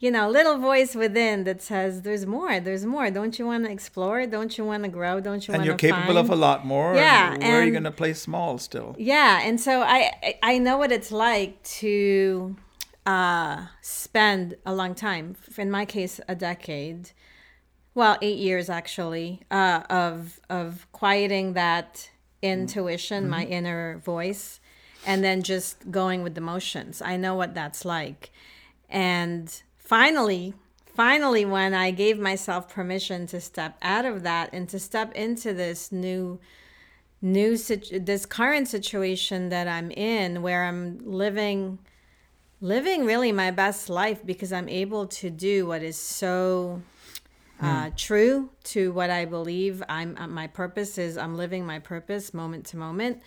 you 0.00 0.10
know, 0.12 0.28
little 0.30 0.58
voice 0.58 0.94
within 0.94 1.44
that 1.44 1.60
says, 1.60 2.02
"There's 2.02 2.24
more. 2.26 2.60
There's 2.60 2.86
more. 2.86 3.10
Don't 3.10 3.36
you 3.38 3.46
want 3.46 3.64
to 3.66 3.70
explore? 3.70 4.26
Don't 4.26 4.56
you 4.56 4.64
want 4.64 4.84
to 4.84 4.88
grow? 4.88 5.18
Don't 5.20 5.46
you 5.46 5.52
want 5.52 5.54
to?" 5.54 5.54
and 5.54 5.64
you're 5.66 5.76
capable 5.76 6.14
find? 6.14 6.18
of 6.18 6.30
a 6.30 6.36
lot 6.36 6.64
more 6.64 6.94
Yeah, 6.94 7.34
and 7.34 7.42
where 7.42 7.52
are 7.54 7.60
you 7.60 7.62
and- 7.64 7.72
going 7.72 7.84
to 7.84 7.90
play 8.02 8.12
small 8.14 8.58
still 8.58 8.94
Yeah, 8.98 9.40
and 9.42 9.60
so 9.60 9.82
I 9.82 10.12
I- 10.42 10.58
know 10.58 10.76
what 10.78 10.92
it's 10.92 11.10
like 11.10 11.62
to 11.80 12.56
uh, 13.06 13.66
spend 13.82 14.54
a 14.66 14.74
long 14.74 14.94
time. 14.94 15.34
In 15.56 15.70
my 15.70 15.84
case, 15.84 16.20
a 16.28 16.34
decade. 16.34 17.10
Well, 17.94 18.16
eight 18.22 18.38
years 18.38 18.70
actually 18.70 19.40
uh, 19.50 19.80
of 19.90 20.38
of 20.48 20.86
quieting 20.92 21.54
that 21.54 22.10
intuition, 22.42 23.28
my 23.28 23.44
inner 23.44 23.98
voice, 23.98 24.60
and 25.04 25.24
then 25.24 25.42
just 25.42 25.90
going 25.90 26.22
with 26.22 26.34
the 26.36 26.40
motions. 26.40 27.02
I 27.02 27.16
know 27.16 27.34
what 27.34 27.54
that's 27.54 27.84
like, 27.84 28.30
and 28.88 29.62
finally. 29.88 30.52
Finally, 30.84 31.44
when 31.46 31.72
I 31.72 31.90
gave 31.92 32.18
myself 32.18 32.68
permission 32.68 33.26
to 33.28 33.40
step 33.40 33.78
out 33.80 34.04
of 34.04 34.22
that 34.22 34.50
and 34.52 34.68
to 34.68 34.78
step 34.78 35.12
into 35.14 35.54
this 35.54 35.90
new 35.90 36.38
new 37.22 37.56
situ- 37.56 37.98
this 37.98 38.26
current 38.26 38.68
situation 38.68 39.48
that 39.48 39.66
I'm 39.66 39.90
in 39.90 40.42
where 40.42 40.64
I'm 40.64 41.00
living 41.04 41.78
living 42.60 43.06
really 43.06 43.32
my 43.32 43.50
best 43.50 43.88
life 43.88 44.24
because 44.24 44.52
I'm 44.52 44.68
able 44.68 45.06
to 45.06 45.30
do 45.30 45.66
what 45.66 45.82
is 45.82 45.96
so 45.96 46.82
uh, 47.60 47.90
true 47.96 48.50
to 48.64 48.92
what 48.92 49.10
I 49.10 49.24
believe 49.24 49.82
I'm 49.88 50.16
uh, 50.18 50.26
my 50.26 50.48
purpose 50.48 50.98
is. 50.98 51.16
I'm 51.16 51.36
living 51.36 51.64
my 51.64 51.78
purpose 51.78 52.34
moment 52.34 52.66
to 52.66 52.76
moment. 52.76 53.22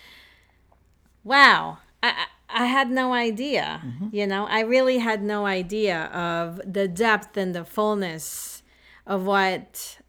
Wow. 1.24 1.80
I, 2.04 2.28
I 2.54 2.66
had 2.66 2.90
no 2.92 3.14
idea 3.14 3.82
mm-hmm. 3.84 4.08
you 4.12 4.28
know? 4.28 4.46
I 4.48 4.62
really 4.62 5.00
had 5.00 5.24
no 5.24 5.46
idea 5.46 6.06
of 6.06 6.62
the 6.66 6.88
depth 6.88 7.38
and 7.38 7.56
the 7.56 7.66
fullness 7.66 8.64
of 9.06 9.26
what 9.26 10.00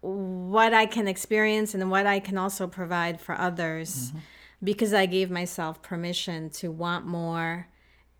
what 0.00 0.72
I 0.72 0.86
can 0.86 1.08
experience 1.08 1.74
and 1.74 1.90
what 1.90 2.06
I 2.06 2.20
can 2.20 2.38
also 2.38 2.68
provide 2.68 3.20
for 3.20 3.36
others 3.36 4.08
mm-hmm. 4.08 4.18
because 4.62 4.94
I 4.94 5.06
gave 5.06 5.30
myself 5.30 5.82
permission 5.82 6.50
to 6.50 6.70
want 6.70 7.04
more 7.04 7.68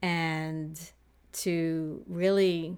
and 0.03 0.79
to 1.33 2.03
really 2.09 2.77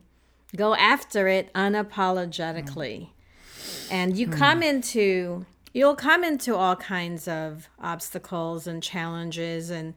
go 0.55 0.75
after 0.75 1.29
it 1.29 1.53
unapologetically. 1.55 3.09
Mm-hmm. 3.09 3.93
And 3.93 4.17
you 4.17 4.27
hmm. 4.27 4.33
come 4.33 4.63
into 4.63 5.47
you'll 5.73 5.97
come 5.97 6.25
into 6.25 6.57
all 6.57 6.77
kinds 6.77 7.29
of 7.29 7.69
obstacles 7.81 8.67
and 8.67 8.83
challenges 8.83 9.71
and 9.71 9.95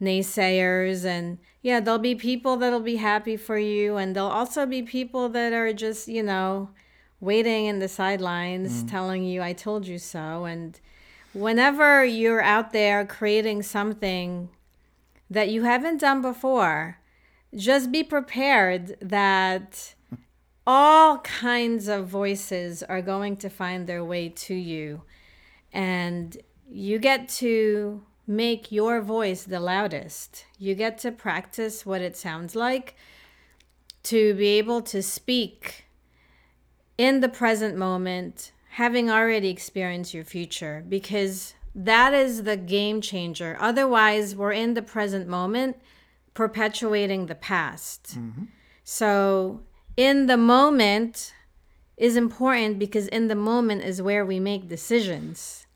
naysayers. 0.00 1.04
And 1.04 1.38
yeah, 1.62 1.80
there'll 1.80 1.98
be 1.98 2.14
people 2.14 2.56
that'll 2.56 2.80
be 2.80 2.96
happy 2.96 3.36
for 3.36 3.58
you. 3.58 3.96
And 3.96 4.14
there'll 4.14 4.28
also 4.28 4.66
be 4.66 4.82
people 4.82 5.28
that 5.30 5.52
are 5.52 5.72
just, 5.72 6.08
you 6.08 6.22
know, 6.22 6.70
waiting 7.20 7.66
in 7.66 7.78
the 7.78 7.88
sidelines 7.88 8.82
mm. 8.82 8.90
telling 8.90 9.24
you 9.24 9.42
I 9.42 9.52
told 9.52 9.86
you 9.86 9.98
so. 9.98 10.44
And 10.44 10.78
whenever 11.32 12.04
you're 12.04 12.42
out 12.42 12.72
there 12.72 13.04
creating 13.06 13.62
something 13.62 14.50
that 15.30 15.48
you 15.48 15.62
haven't 15.62 15.98
done 16.00 16.22
before, 16.22 16.98
just 17.54 17.90
be 17.90 18.02
prepared 18.02 18.96
that 19.00 19.94
all 20.66 21.18
kinds 21.18 21.88
of 21.88 22.06
voices 22.06 22.82
are 22.82 23.02
going 23.02 23.36
to 23.38 23.48
find 23.48 23.86
their 23.86 24.04
way 24.04 24.28
to 24.28 24.54
you. 24.54 25.02
And 25.72 26.36
you 26.68 26.98
get 26.98 27.28
to 27.28 28.02
make 28.26 28.72
your 28.72 29.00
voice 29.00 29.44
the 29.44 29.60
loudest. 29.60 30.46
You 30.58 30.74
get 30.74 30.98
to 30.98 31.12
practice 31.12 31.86
what 31.86 32.00
it 32.00 32.16
sounds 32.16 32.54
like 32.56 32.96
to 34.04 34.34
be 34.34 34.48
able 34.58 34.82
to 34.82 35.02
speak 35.02 35.86
in 36.98 37.20
the 37.20 37.28
present 37.28 37.76
moment, 37.76 38.52
having 38.70 39.10
already 39.10 39.48
experienced 39.48 40.14
your 40.14 40.24
future, 40.24 40.84
because 40.88 41.54
that 41.74 42.14
is 42.14 42.44
the 42.44 42.56
game 42.56 43.00
changer. 43.00 43.56
Otherwise, 43.60 44.34
we're 44.34 44.52
in 44.52 44.74
the 44.74 44.82
present 44.82 45.28
moment, 45.28 45.76
perpetuating 46.34 47.26
the 47.26 47.34
past. 47.34 48.16
Mm-hmm. 48.16 48.44
So, 48.82 49.60
in 49.96 50.26
the 50.26 50.36
moment 50.36 51.34
is 51.96 52.16
important 52.16 52.78
because 52.78 53.08
in 53.08 53.28
the 53.28 53.34
moment 53.34 53.82
is 53.82 54.02
where 54.02 54.24
we 54.24 54.38
make 54.38 54.68
decisions. 54.68 55.66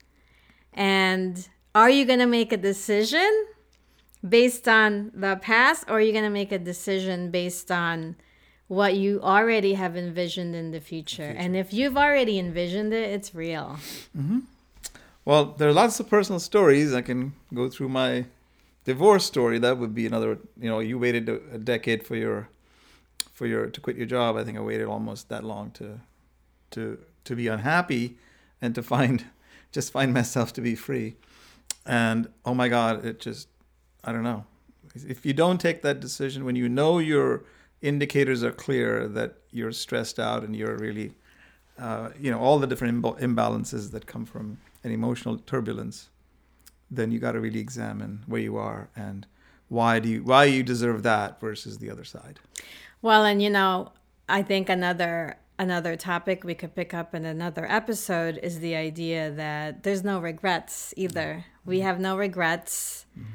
And 0.73 1.47
are 1.73 1.89
you 1.89 2.05
going 2.05 2.19
to 2.19 2.25
make 2.25 2.51
a 2.51 2.57
decision 2.57 3.45
based 4.27 4.67
on 4.67 5.11
the 5.13 5.35
past 5.37 5.85
or 5.87 5.93
are 5.93 6.01
you 6.01 6.11
going 6.11 6.23
to 6.23 6.29
make 6.29 6.51
a 6.51 6.59
decision 6.59 7.31
based 7.31 7.71
on 7.71 8.15
what 8.67 8.95
you 8.95 9.19
already 9.21 9.73
have 9.73 9.97
envisioned 9.97 10.55
in 10.55 10.71
the 10.71 10.79
future? 10.79 11.33
And 11.37 11.55
if 11.55 11.73
you've 11.73 11.97
already 11.97 12.39
envisioned 12.39 12.93
it, 12.93 13.09
it's 13.09 13.33
real. 13.33 13.77
Mm-hmm. 14.17 14.39
Well, 15.23 15.45
there 15.57 15.69
are 15.69 15.73
lots 15.73 15.99
of 15.99 16.09
personal 16.09 16.39
stories. 16.39 16.93
I 16.93 17.01
can 17.01 17.33
go 17.53 17.69
through 17.69 17.89
my 17.89 18.25
divorce 18.85 19.25
story. 19.25 19.59
That 19.59 19.77
would 19.77 19.93
be 19.93 20.07
another. 20.07 20.39
You 20.59 20.69
know, 20.69 20.79
you 20.79 20.97
waited 20.97 21.29
a, 21.29 21.35
a 21.53 21.57
decade 21.57 22.05
for 22.05 22.15
your 22.15 22.49
for 23.33 23.45
your 23.45 23.67
to 23.67 23.81
quit 23.81 23.97
your 23.97 24.07
job. 24.07 24.35
I 24.35 24.43
think 24.43 24.57
I 24.57 24.61
waited 24.61 24.87
almost 24.87 25.29
that 25.29 25.43
long 25.43 25.71
to 25.71 25.99
to 26.71 26.97
to 27.25 27.35
be 27.35 27.47
unhappy 27.47 28.17
and 28.61 28.73
to 28.73 28.81
find 28.81 29.25
just 29.71 29.91
find 29.91 30.13
myself 30.13 30.53
to 30.53 30.61
be 30.61 30.75
free. 30.75 31.15
And 31.85 32.29
oh 32.45 32.53
my 32.53 32.67
God, 32.67 33.05
it 33.05 33.19
just 33.19 33.47
I 34.03 34.11
don't 34.11 34.23
know. 34.23 34.45
If 34.95 35.25
you 35.25 35.33
don't 35.33 35.59
take 35.59 35.81
that 35.83 35.99
decision 35.99 36.43
when 36.43 36.55
you 36.55 36.67
know 36.67 36.99
your 36.99 37.43
indicators 37.81 38.43
are 38.43 38.51
clear 38.51 39.07
that 39.07 39.35
you're 39.51 39.71
stressed 39.71 40.19
out 40.19 40.43
and 40.43 40.55
you're 40.55 40.77
really 40.77 41.13
uh, 41.79 42.09
you 42.19 42.29
know 42.29 42.39
all 42.39 42.59
the 42.59 42.67
different 42.67 43.01
imba- 43.01 43.19
imbalances 43.19 43.91
that 43.91 44.05
come 44.05 44.25
from 44.25 44.57
an 44.83 44.91
emotional 44.91 45.37
turbulence, 45.37 46.09
then 46.89 47.11
you 47.11 47.19
got 47.19 47.33
to 47.33 47.39
really 47.39 47.59
examine 47.59 48.23
where 48.27 48.41
you 48.41 48.57
are 48.57 48.89
and 48.95 49.25
why 49.69 49.99
do 49.99 50.09
you 50.09 50.23
why 50.23 50.45
you 50.45 50.63
deserve 50.63 51.03
that 51.03 51.39
versus 51.39 51.77
the 51.77 51.89
other 51.89 52.03
side. 52.03 52.39
Well, 53.01 53.25
and 53.25 53.41
you 53.41 53.49
know, 53.49 53.93
I 54.27 54.43
think 54.43 54.69
another 54.69 55.37
another 55.61 55.95
topic 55.95 56.43
we 56.43 56.55
could 56.55 56.73
pick 56.73 56.91
up 56.91 57.13
in 57.13 57.23
another 57.23 57.67
episode 57.69 58.39
is 58.41 58.61
the 58.61 58.75
idea 58.75 59.29
that 59.29 59.83
there's 59.83 60.03
no 60.03 60.19
regrets 60.19 60.91
either. 60.97 61.45
Mm-hmm. 61.45 61.69
We 61.69 61.81
have 61.81 61.99
no 61.99 62.17
regrets. 62.17 63.05
Mm-hmm. 63.15 63.29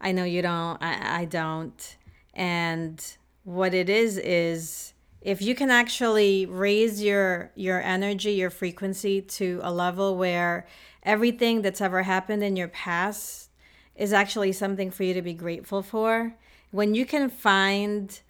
I 0.00 0.12
know 0.12 0.22
you 0.22 0.42
don't. 0.42 0.80
I, 0.80 1.22
I 1.22 1.24
don't. 1.24 1.96
And 2.34 3.04
what 3.42 3.74
it 3.74 3.90
is 3.90 4.16
is 4.16 4.94
if 5.20 5.42
you 5.42 5.56
can 5.56 5.70
actually 5.70 6.46
raise 6.46 7.02
your 7.02 7.50
your 7.56 7.82
energy, 7.82 8.34
your 8.34 8.50
frequency 8.50 9.20
to 9.20 9.60
a 9.64 9.72
level 9.72 10.16
where 10.16 10.68
everything 11.02 11.62
that's 11.62 11.80
ever 11.80 12.04
happened 12.04 12.44
in 12.44 12.54
your 12.54 12.68
past 12.68 13.50
is 13.96 14.12
actually 14.12 14.52
something 14.52 14.92
for 14.92 15.02
you 15.02 15.14
to 15.14 15.22
be 15.22 15.34
grateful 15.34 15.82
for. 15.82 16.36
When 16.70 16.94
you 16.94 17.04
can 17.04 17.28
find 17.28 18.20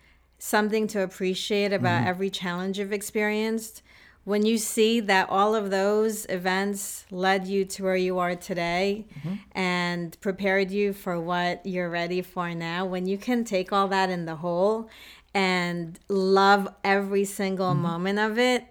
something 0.45 0.89
to 0.89 1.01
appreciate 1.01 1.73
about 1.73 2.01
mm-hmm. 2.01 2.09
every 2.09 2.29
challenge 2.29 2.77
you've 2.77 2.93
experienced, 2.93 3.81
when 4.25 4.45
you 4.45 4.59
see 4.59 4.99
that 4.99 5.31
all 5.31 5.55
of 5.55 5.71
those 5.71 6.27
events 6.29 7.07
led 7.13 7.47
you 7.47 7.65
to 7.65 7.85
where 7.85 7.95
you 7.95 8.19
are 8.19 8.35
today 8.35 9.07
mm-hmm. 9.21 9.35
and 9.53 10.21
prepared 10.21 10.73
you 10.73 10.93
for 10.93 11.21
what 11.21 11.65
you're 11.65 11.89
ready 11.89 12.21
for 12.23 12.53
now, 12.57 12.85
when 12.85 13.07
you 13.07 13.17
can 13.17 13.45
take 13.45 13.73
all 13.73 13.87
that 13.87 14.11
in 14.11 14.25
the 14.25 14.35
whole 14.35 14.91
and 15.33 16.01
love 16.09 16.69
every 16.83 17.25
single 17.25 17.71
mm-hmm. 17.71 17.83
moment 17.83 18.19
of 18.19 18.37
it, 18.37 18.67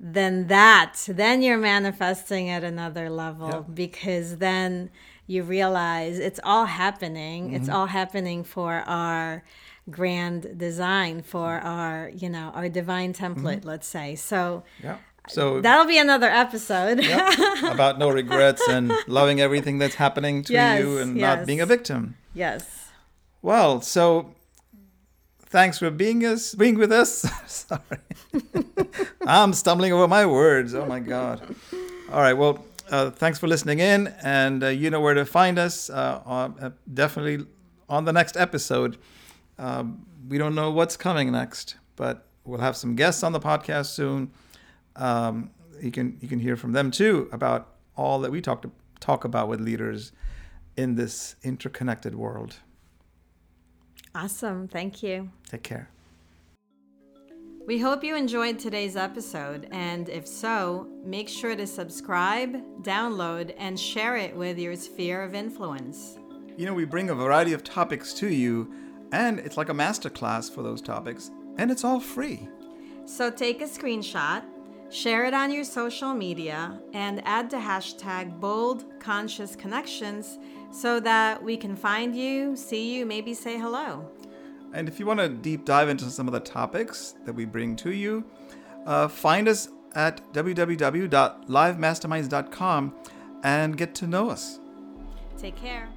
then 0.00 0.46
that, 0.46 0.96
then 1.06 1.42
you're 1.42 1.58
manifesting 1.58 2.48
at 2.48 2.64
another 2.64 3.10
level 3.10 3.50
yep. 3.50 3.64
because 3.74 4.38
then 4.38 4.88
you 5.26 5.42
realize 5.42 6.18
it's 6.18 6.40
all 6.44 6.64
happening. 6.64 7.48
Mm-hmm. 7.48 7.56
It's 7.56 7.68
all 7.68 7.86
happening 7.86 8.42
for 8.42 8.82
our 8.86 9.44
grand 9.90 10.58
design, 10.58 11.22
for 11.22 11.54
our, 11.54 12.10
you 12.14 12.28
know, 12.28 12.50
our 12.54 12.68
divine 12.68 13.12
template, 13.12 13.58
mm-hmm. 13.60 13.68
let's 13.68 13.86
say. 13.86 14.14
So, 14.16 14.64
yeah. 14.82 14.98
So 15.28 15.60
that'll 15.62 15.86
be 15.86 15.98
another 15.98 16.28
episode 16.28 17.02
yep, 17.02 17.38
about 17.64 17.98
no 17.98 18.10
regrets 18.10 18.62
and 18.68 18.92
loving 19.06 19.40
everything 19.40 19.78
that's 19.78 19.94
happening 19.94 20.42
to 20.44 20.52
yes, 20.52 20.80
you 20.80 20.98
and 20.98 21.16
yes. 21.16 21.38
not 21.38 21.46
being 21.46 21.62
a 21.62 21.66
victim. 21.66 22.16
Yes. 22.34 22.90
Well, 23.40 23.80
so 23.80 24.34
thanks 25.46 25.78
for 25.78 25.90
being 25.90 26.24
us 26.26 26.54
being 26.54 26.76
with 26.76 26.92
us. 26.92 27.24
Sorry. 27.46 27.80
I'm 29.26 29.54
stumbling 29.54 29.92
over 29.92 30.08
my 30.08 30.26
words. 30.26 30.74
Oh 30.74 30.84
my 30.84 31.00
god. 31.00 31.54
All 32.10 32.20
right. 32.20 32.34
Well, 32.34 32.64
uh, 32.90 33.10
thanks 33.10 33.38
for 33.38 33.46
listening 33.46 33.78
in, 33.78 34.08
and 34.22 34.62
uh, 34.62 34.68
you 34.68 34.90
know 34.90 35.00
where 35.00 35.14
to 35.14 35.24
find 35.24 35.58
us. 35.58 35.88
Uh, 35.88 36.20
on, 36.26 36.56
uh, 36.60 36.70
definitely 36.92 37.46
on 37.88 38.04
the 38.04 38.12
next 38.12 38.36
episode. 38.36 38.98
Um, 39.58 40.06
we 40.28 40.38
don't 40.38 40.54
know 40.54 40.70
what's 40.70 40.96
coming 40.96 41.32
next, 41.32 41.76
but 41.96 42.26
we'll 42.44 42.60
have 42.60 42.76
some 42.76 42.96
guests 42.96 43.22
on 43.22 43.32
the 43.32 43.40
podcast 43.40 43.86
soon. 43.86 44.30
Um, 44.96 45.50
you 45.80 45.90
can 45.90 46.16
you 46.20 46.28
can 46.28 46.38
hear 46.38 46.56
from 46.56 46.72
them 46.72 46.90
too 46.90 47.28
about 47.32 47.74
all 47.96 48.20
that 48.20 48.30
we 48.30 48.40
talk 48.40 48.62
to, 48.62 48.70
talk 49.00 49.24
about 49.24 49.48
with 49.48 49.60
leaders 49.60 50.12
in 50.76 50.94
this 50.94 51.36
interconnected 51.42 52.14
world. 52.14 52.56
Awesome. 54.14 54.68
Thank 54.68 55.02
you. 55.02 55.30
Take 55.48 55.62
care. 55.62 55.88
We 57.66 57.78
hope 57.78 58.04
you 58.04 58.14
enjoyed 58.14 58.58
today's 58.58 58.94
episode, 58.94 59.68
and 59.70 60.10
if 60.10 60.26
so, 60.26 60.86
make 61.02 61.30
sure 61.30 61.56
to 61.56 61.66
subscribe, 61.66 62.62
download, 62.82 63.54
and 63.56 63.80
share 63.80 64.16
it 64.16 64.36
with 64.36 64.58
your 64.58 64.76
sphere 64.76 65.22
of 65.22 65.34
influence. 65.34 66.18
You 66.58 66.66
know, 66.66 66.74
we 66.74 66.84
bring 66.84 67.08
a 67.08 67.14
variety 67.14 67.54
of 67.54 67.64
topics 67.64 68.12
to 68.14 68.28
you, 68.28 68.70
and 69.12 69.38
it's 69.38 69.56
like 69.56 69.68
a 69.68 69.74
masterclass 69.74 70.50
for 70.50 70.62
those 70.62 70.82
topics, 70.82 71.30
and 71.58 71.70
it's 71.70 71.84
all 71.84 72.00
free. 72.00 72.48
So 73.06 73.30
take 73.30 73.60
a 73.60 73.66
screenshot, 73.66 74.42
share 74.90 75.26
it 75.26 75.34
on 75.34 75.52
your 75.52 75.64
social 75.64 76.14
media, 76.14 76.80
and 76.92 77.20
add 77.26 77.50
the 77.50 77.58
hashtag 77.58 78.40
bold 78.40 78.86
conscious 78.98 79.54
connections 79.54 80.38
so 80.72 80.98
that 81.00 81.42
we 81.42 81.54
can 81.56 81.76
find 81.76 82.16
you, 82.16 82.56
see 82.56 82.94
you, 82.94 83.06
maybe 83.06 83.34
say 83.34 83.58
hello. 83.58 84.10
And 84.72 84.88
if 84.88 84.98
you 84.98 85.06
want 85.06 85.20
to 85.20 85.28
deep 85.28 85.64
dive 85.64 85.88
into 85.88 86.10
some 86.10 86.26
of 86.26 86.32
the 86.32 86.40
topics 86.40 87.14
that 87.24 87.32
we 87.32 87.44
bring 87.44 87.76
to 87.76 87.92
you, 87.92 88.24
uh, 88.86 89.06
find 89.08 89.46
us 89.48 89.68
at 89.94 90.20
www.livemasterminds.com 90.32 92.94
and 93.44 93.76
get 93.76 93.94
to 93.94 94.06
know 94.06 94.30
us. 94.30 94.58
Take 95.38 95.56
care. 95.56 95.88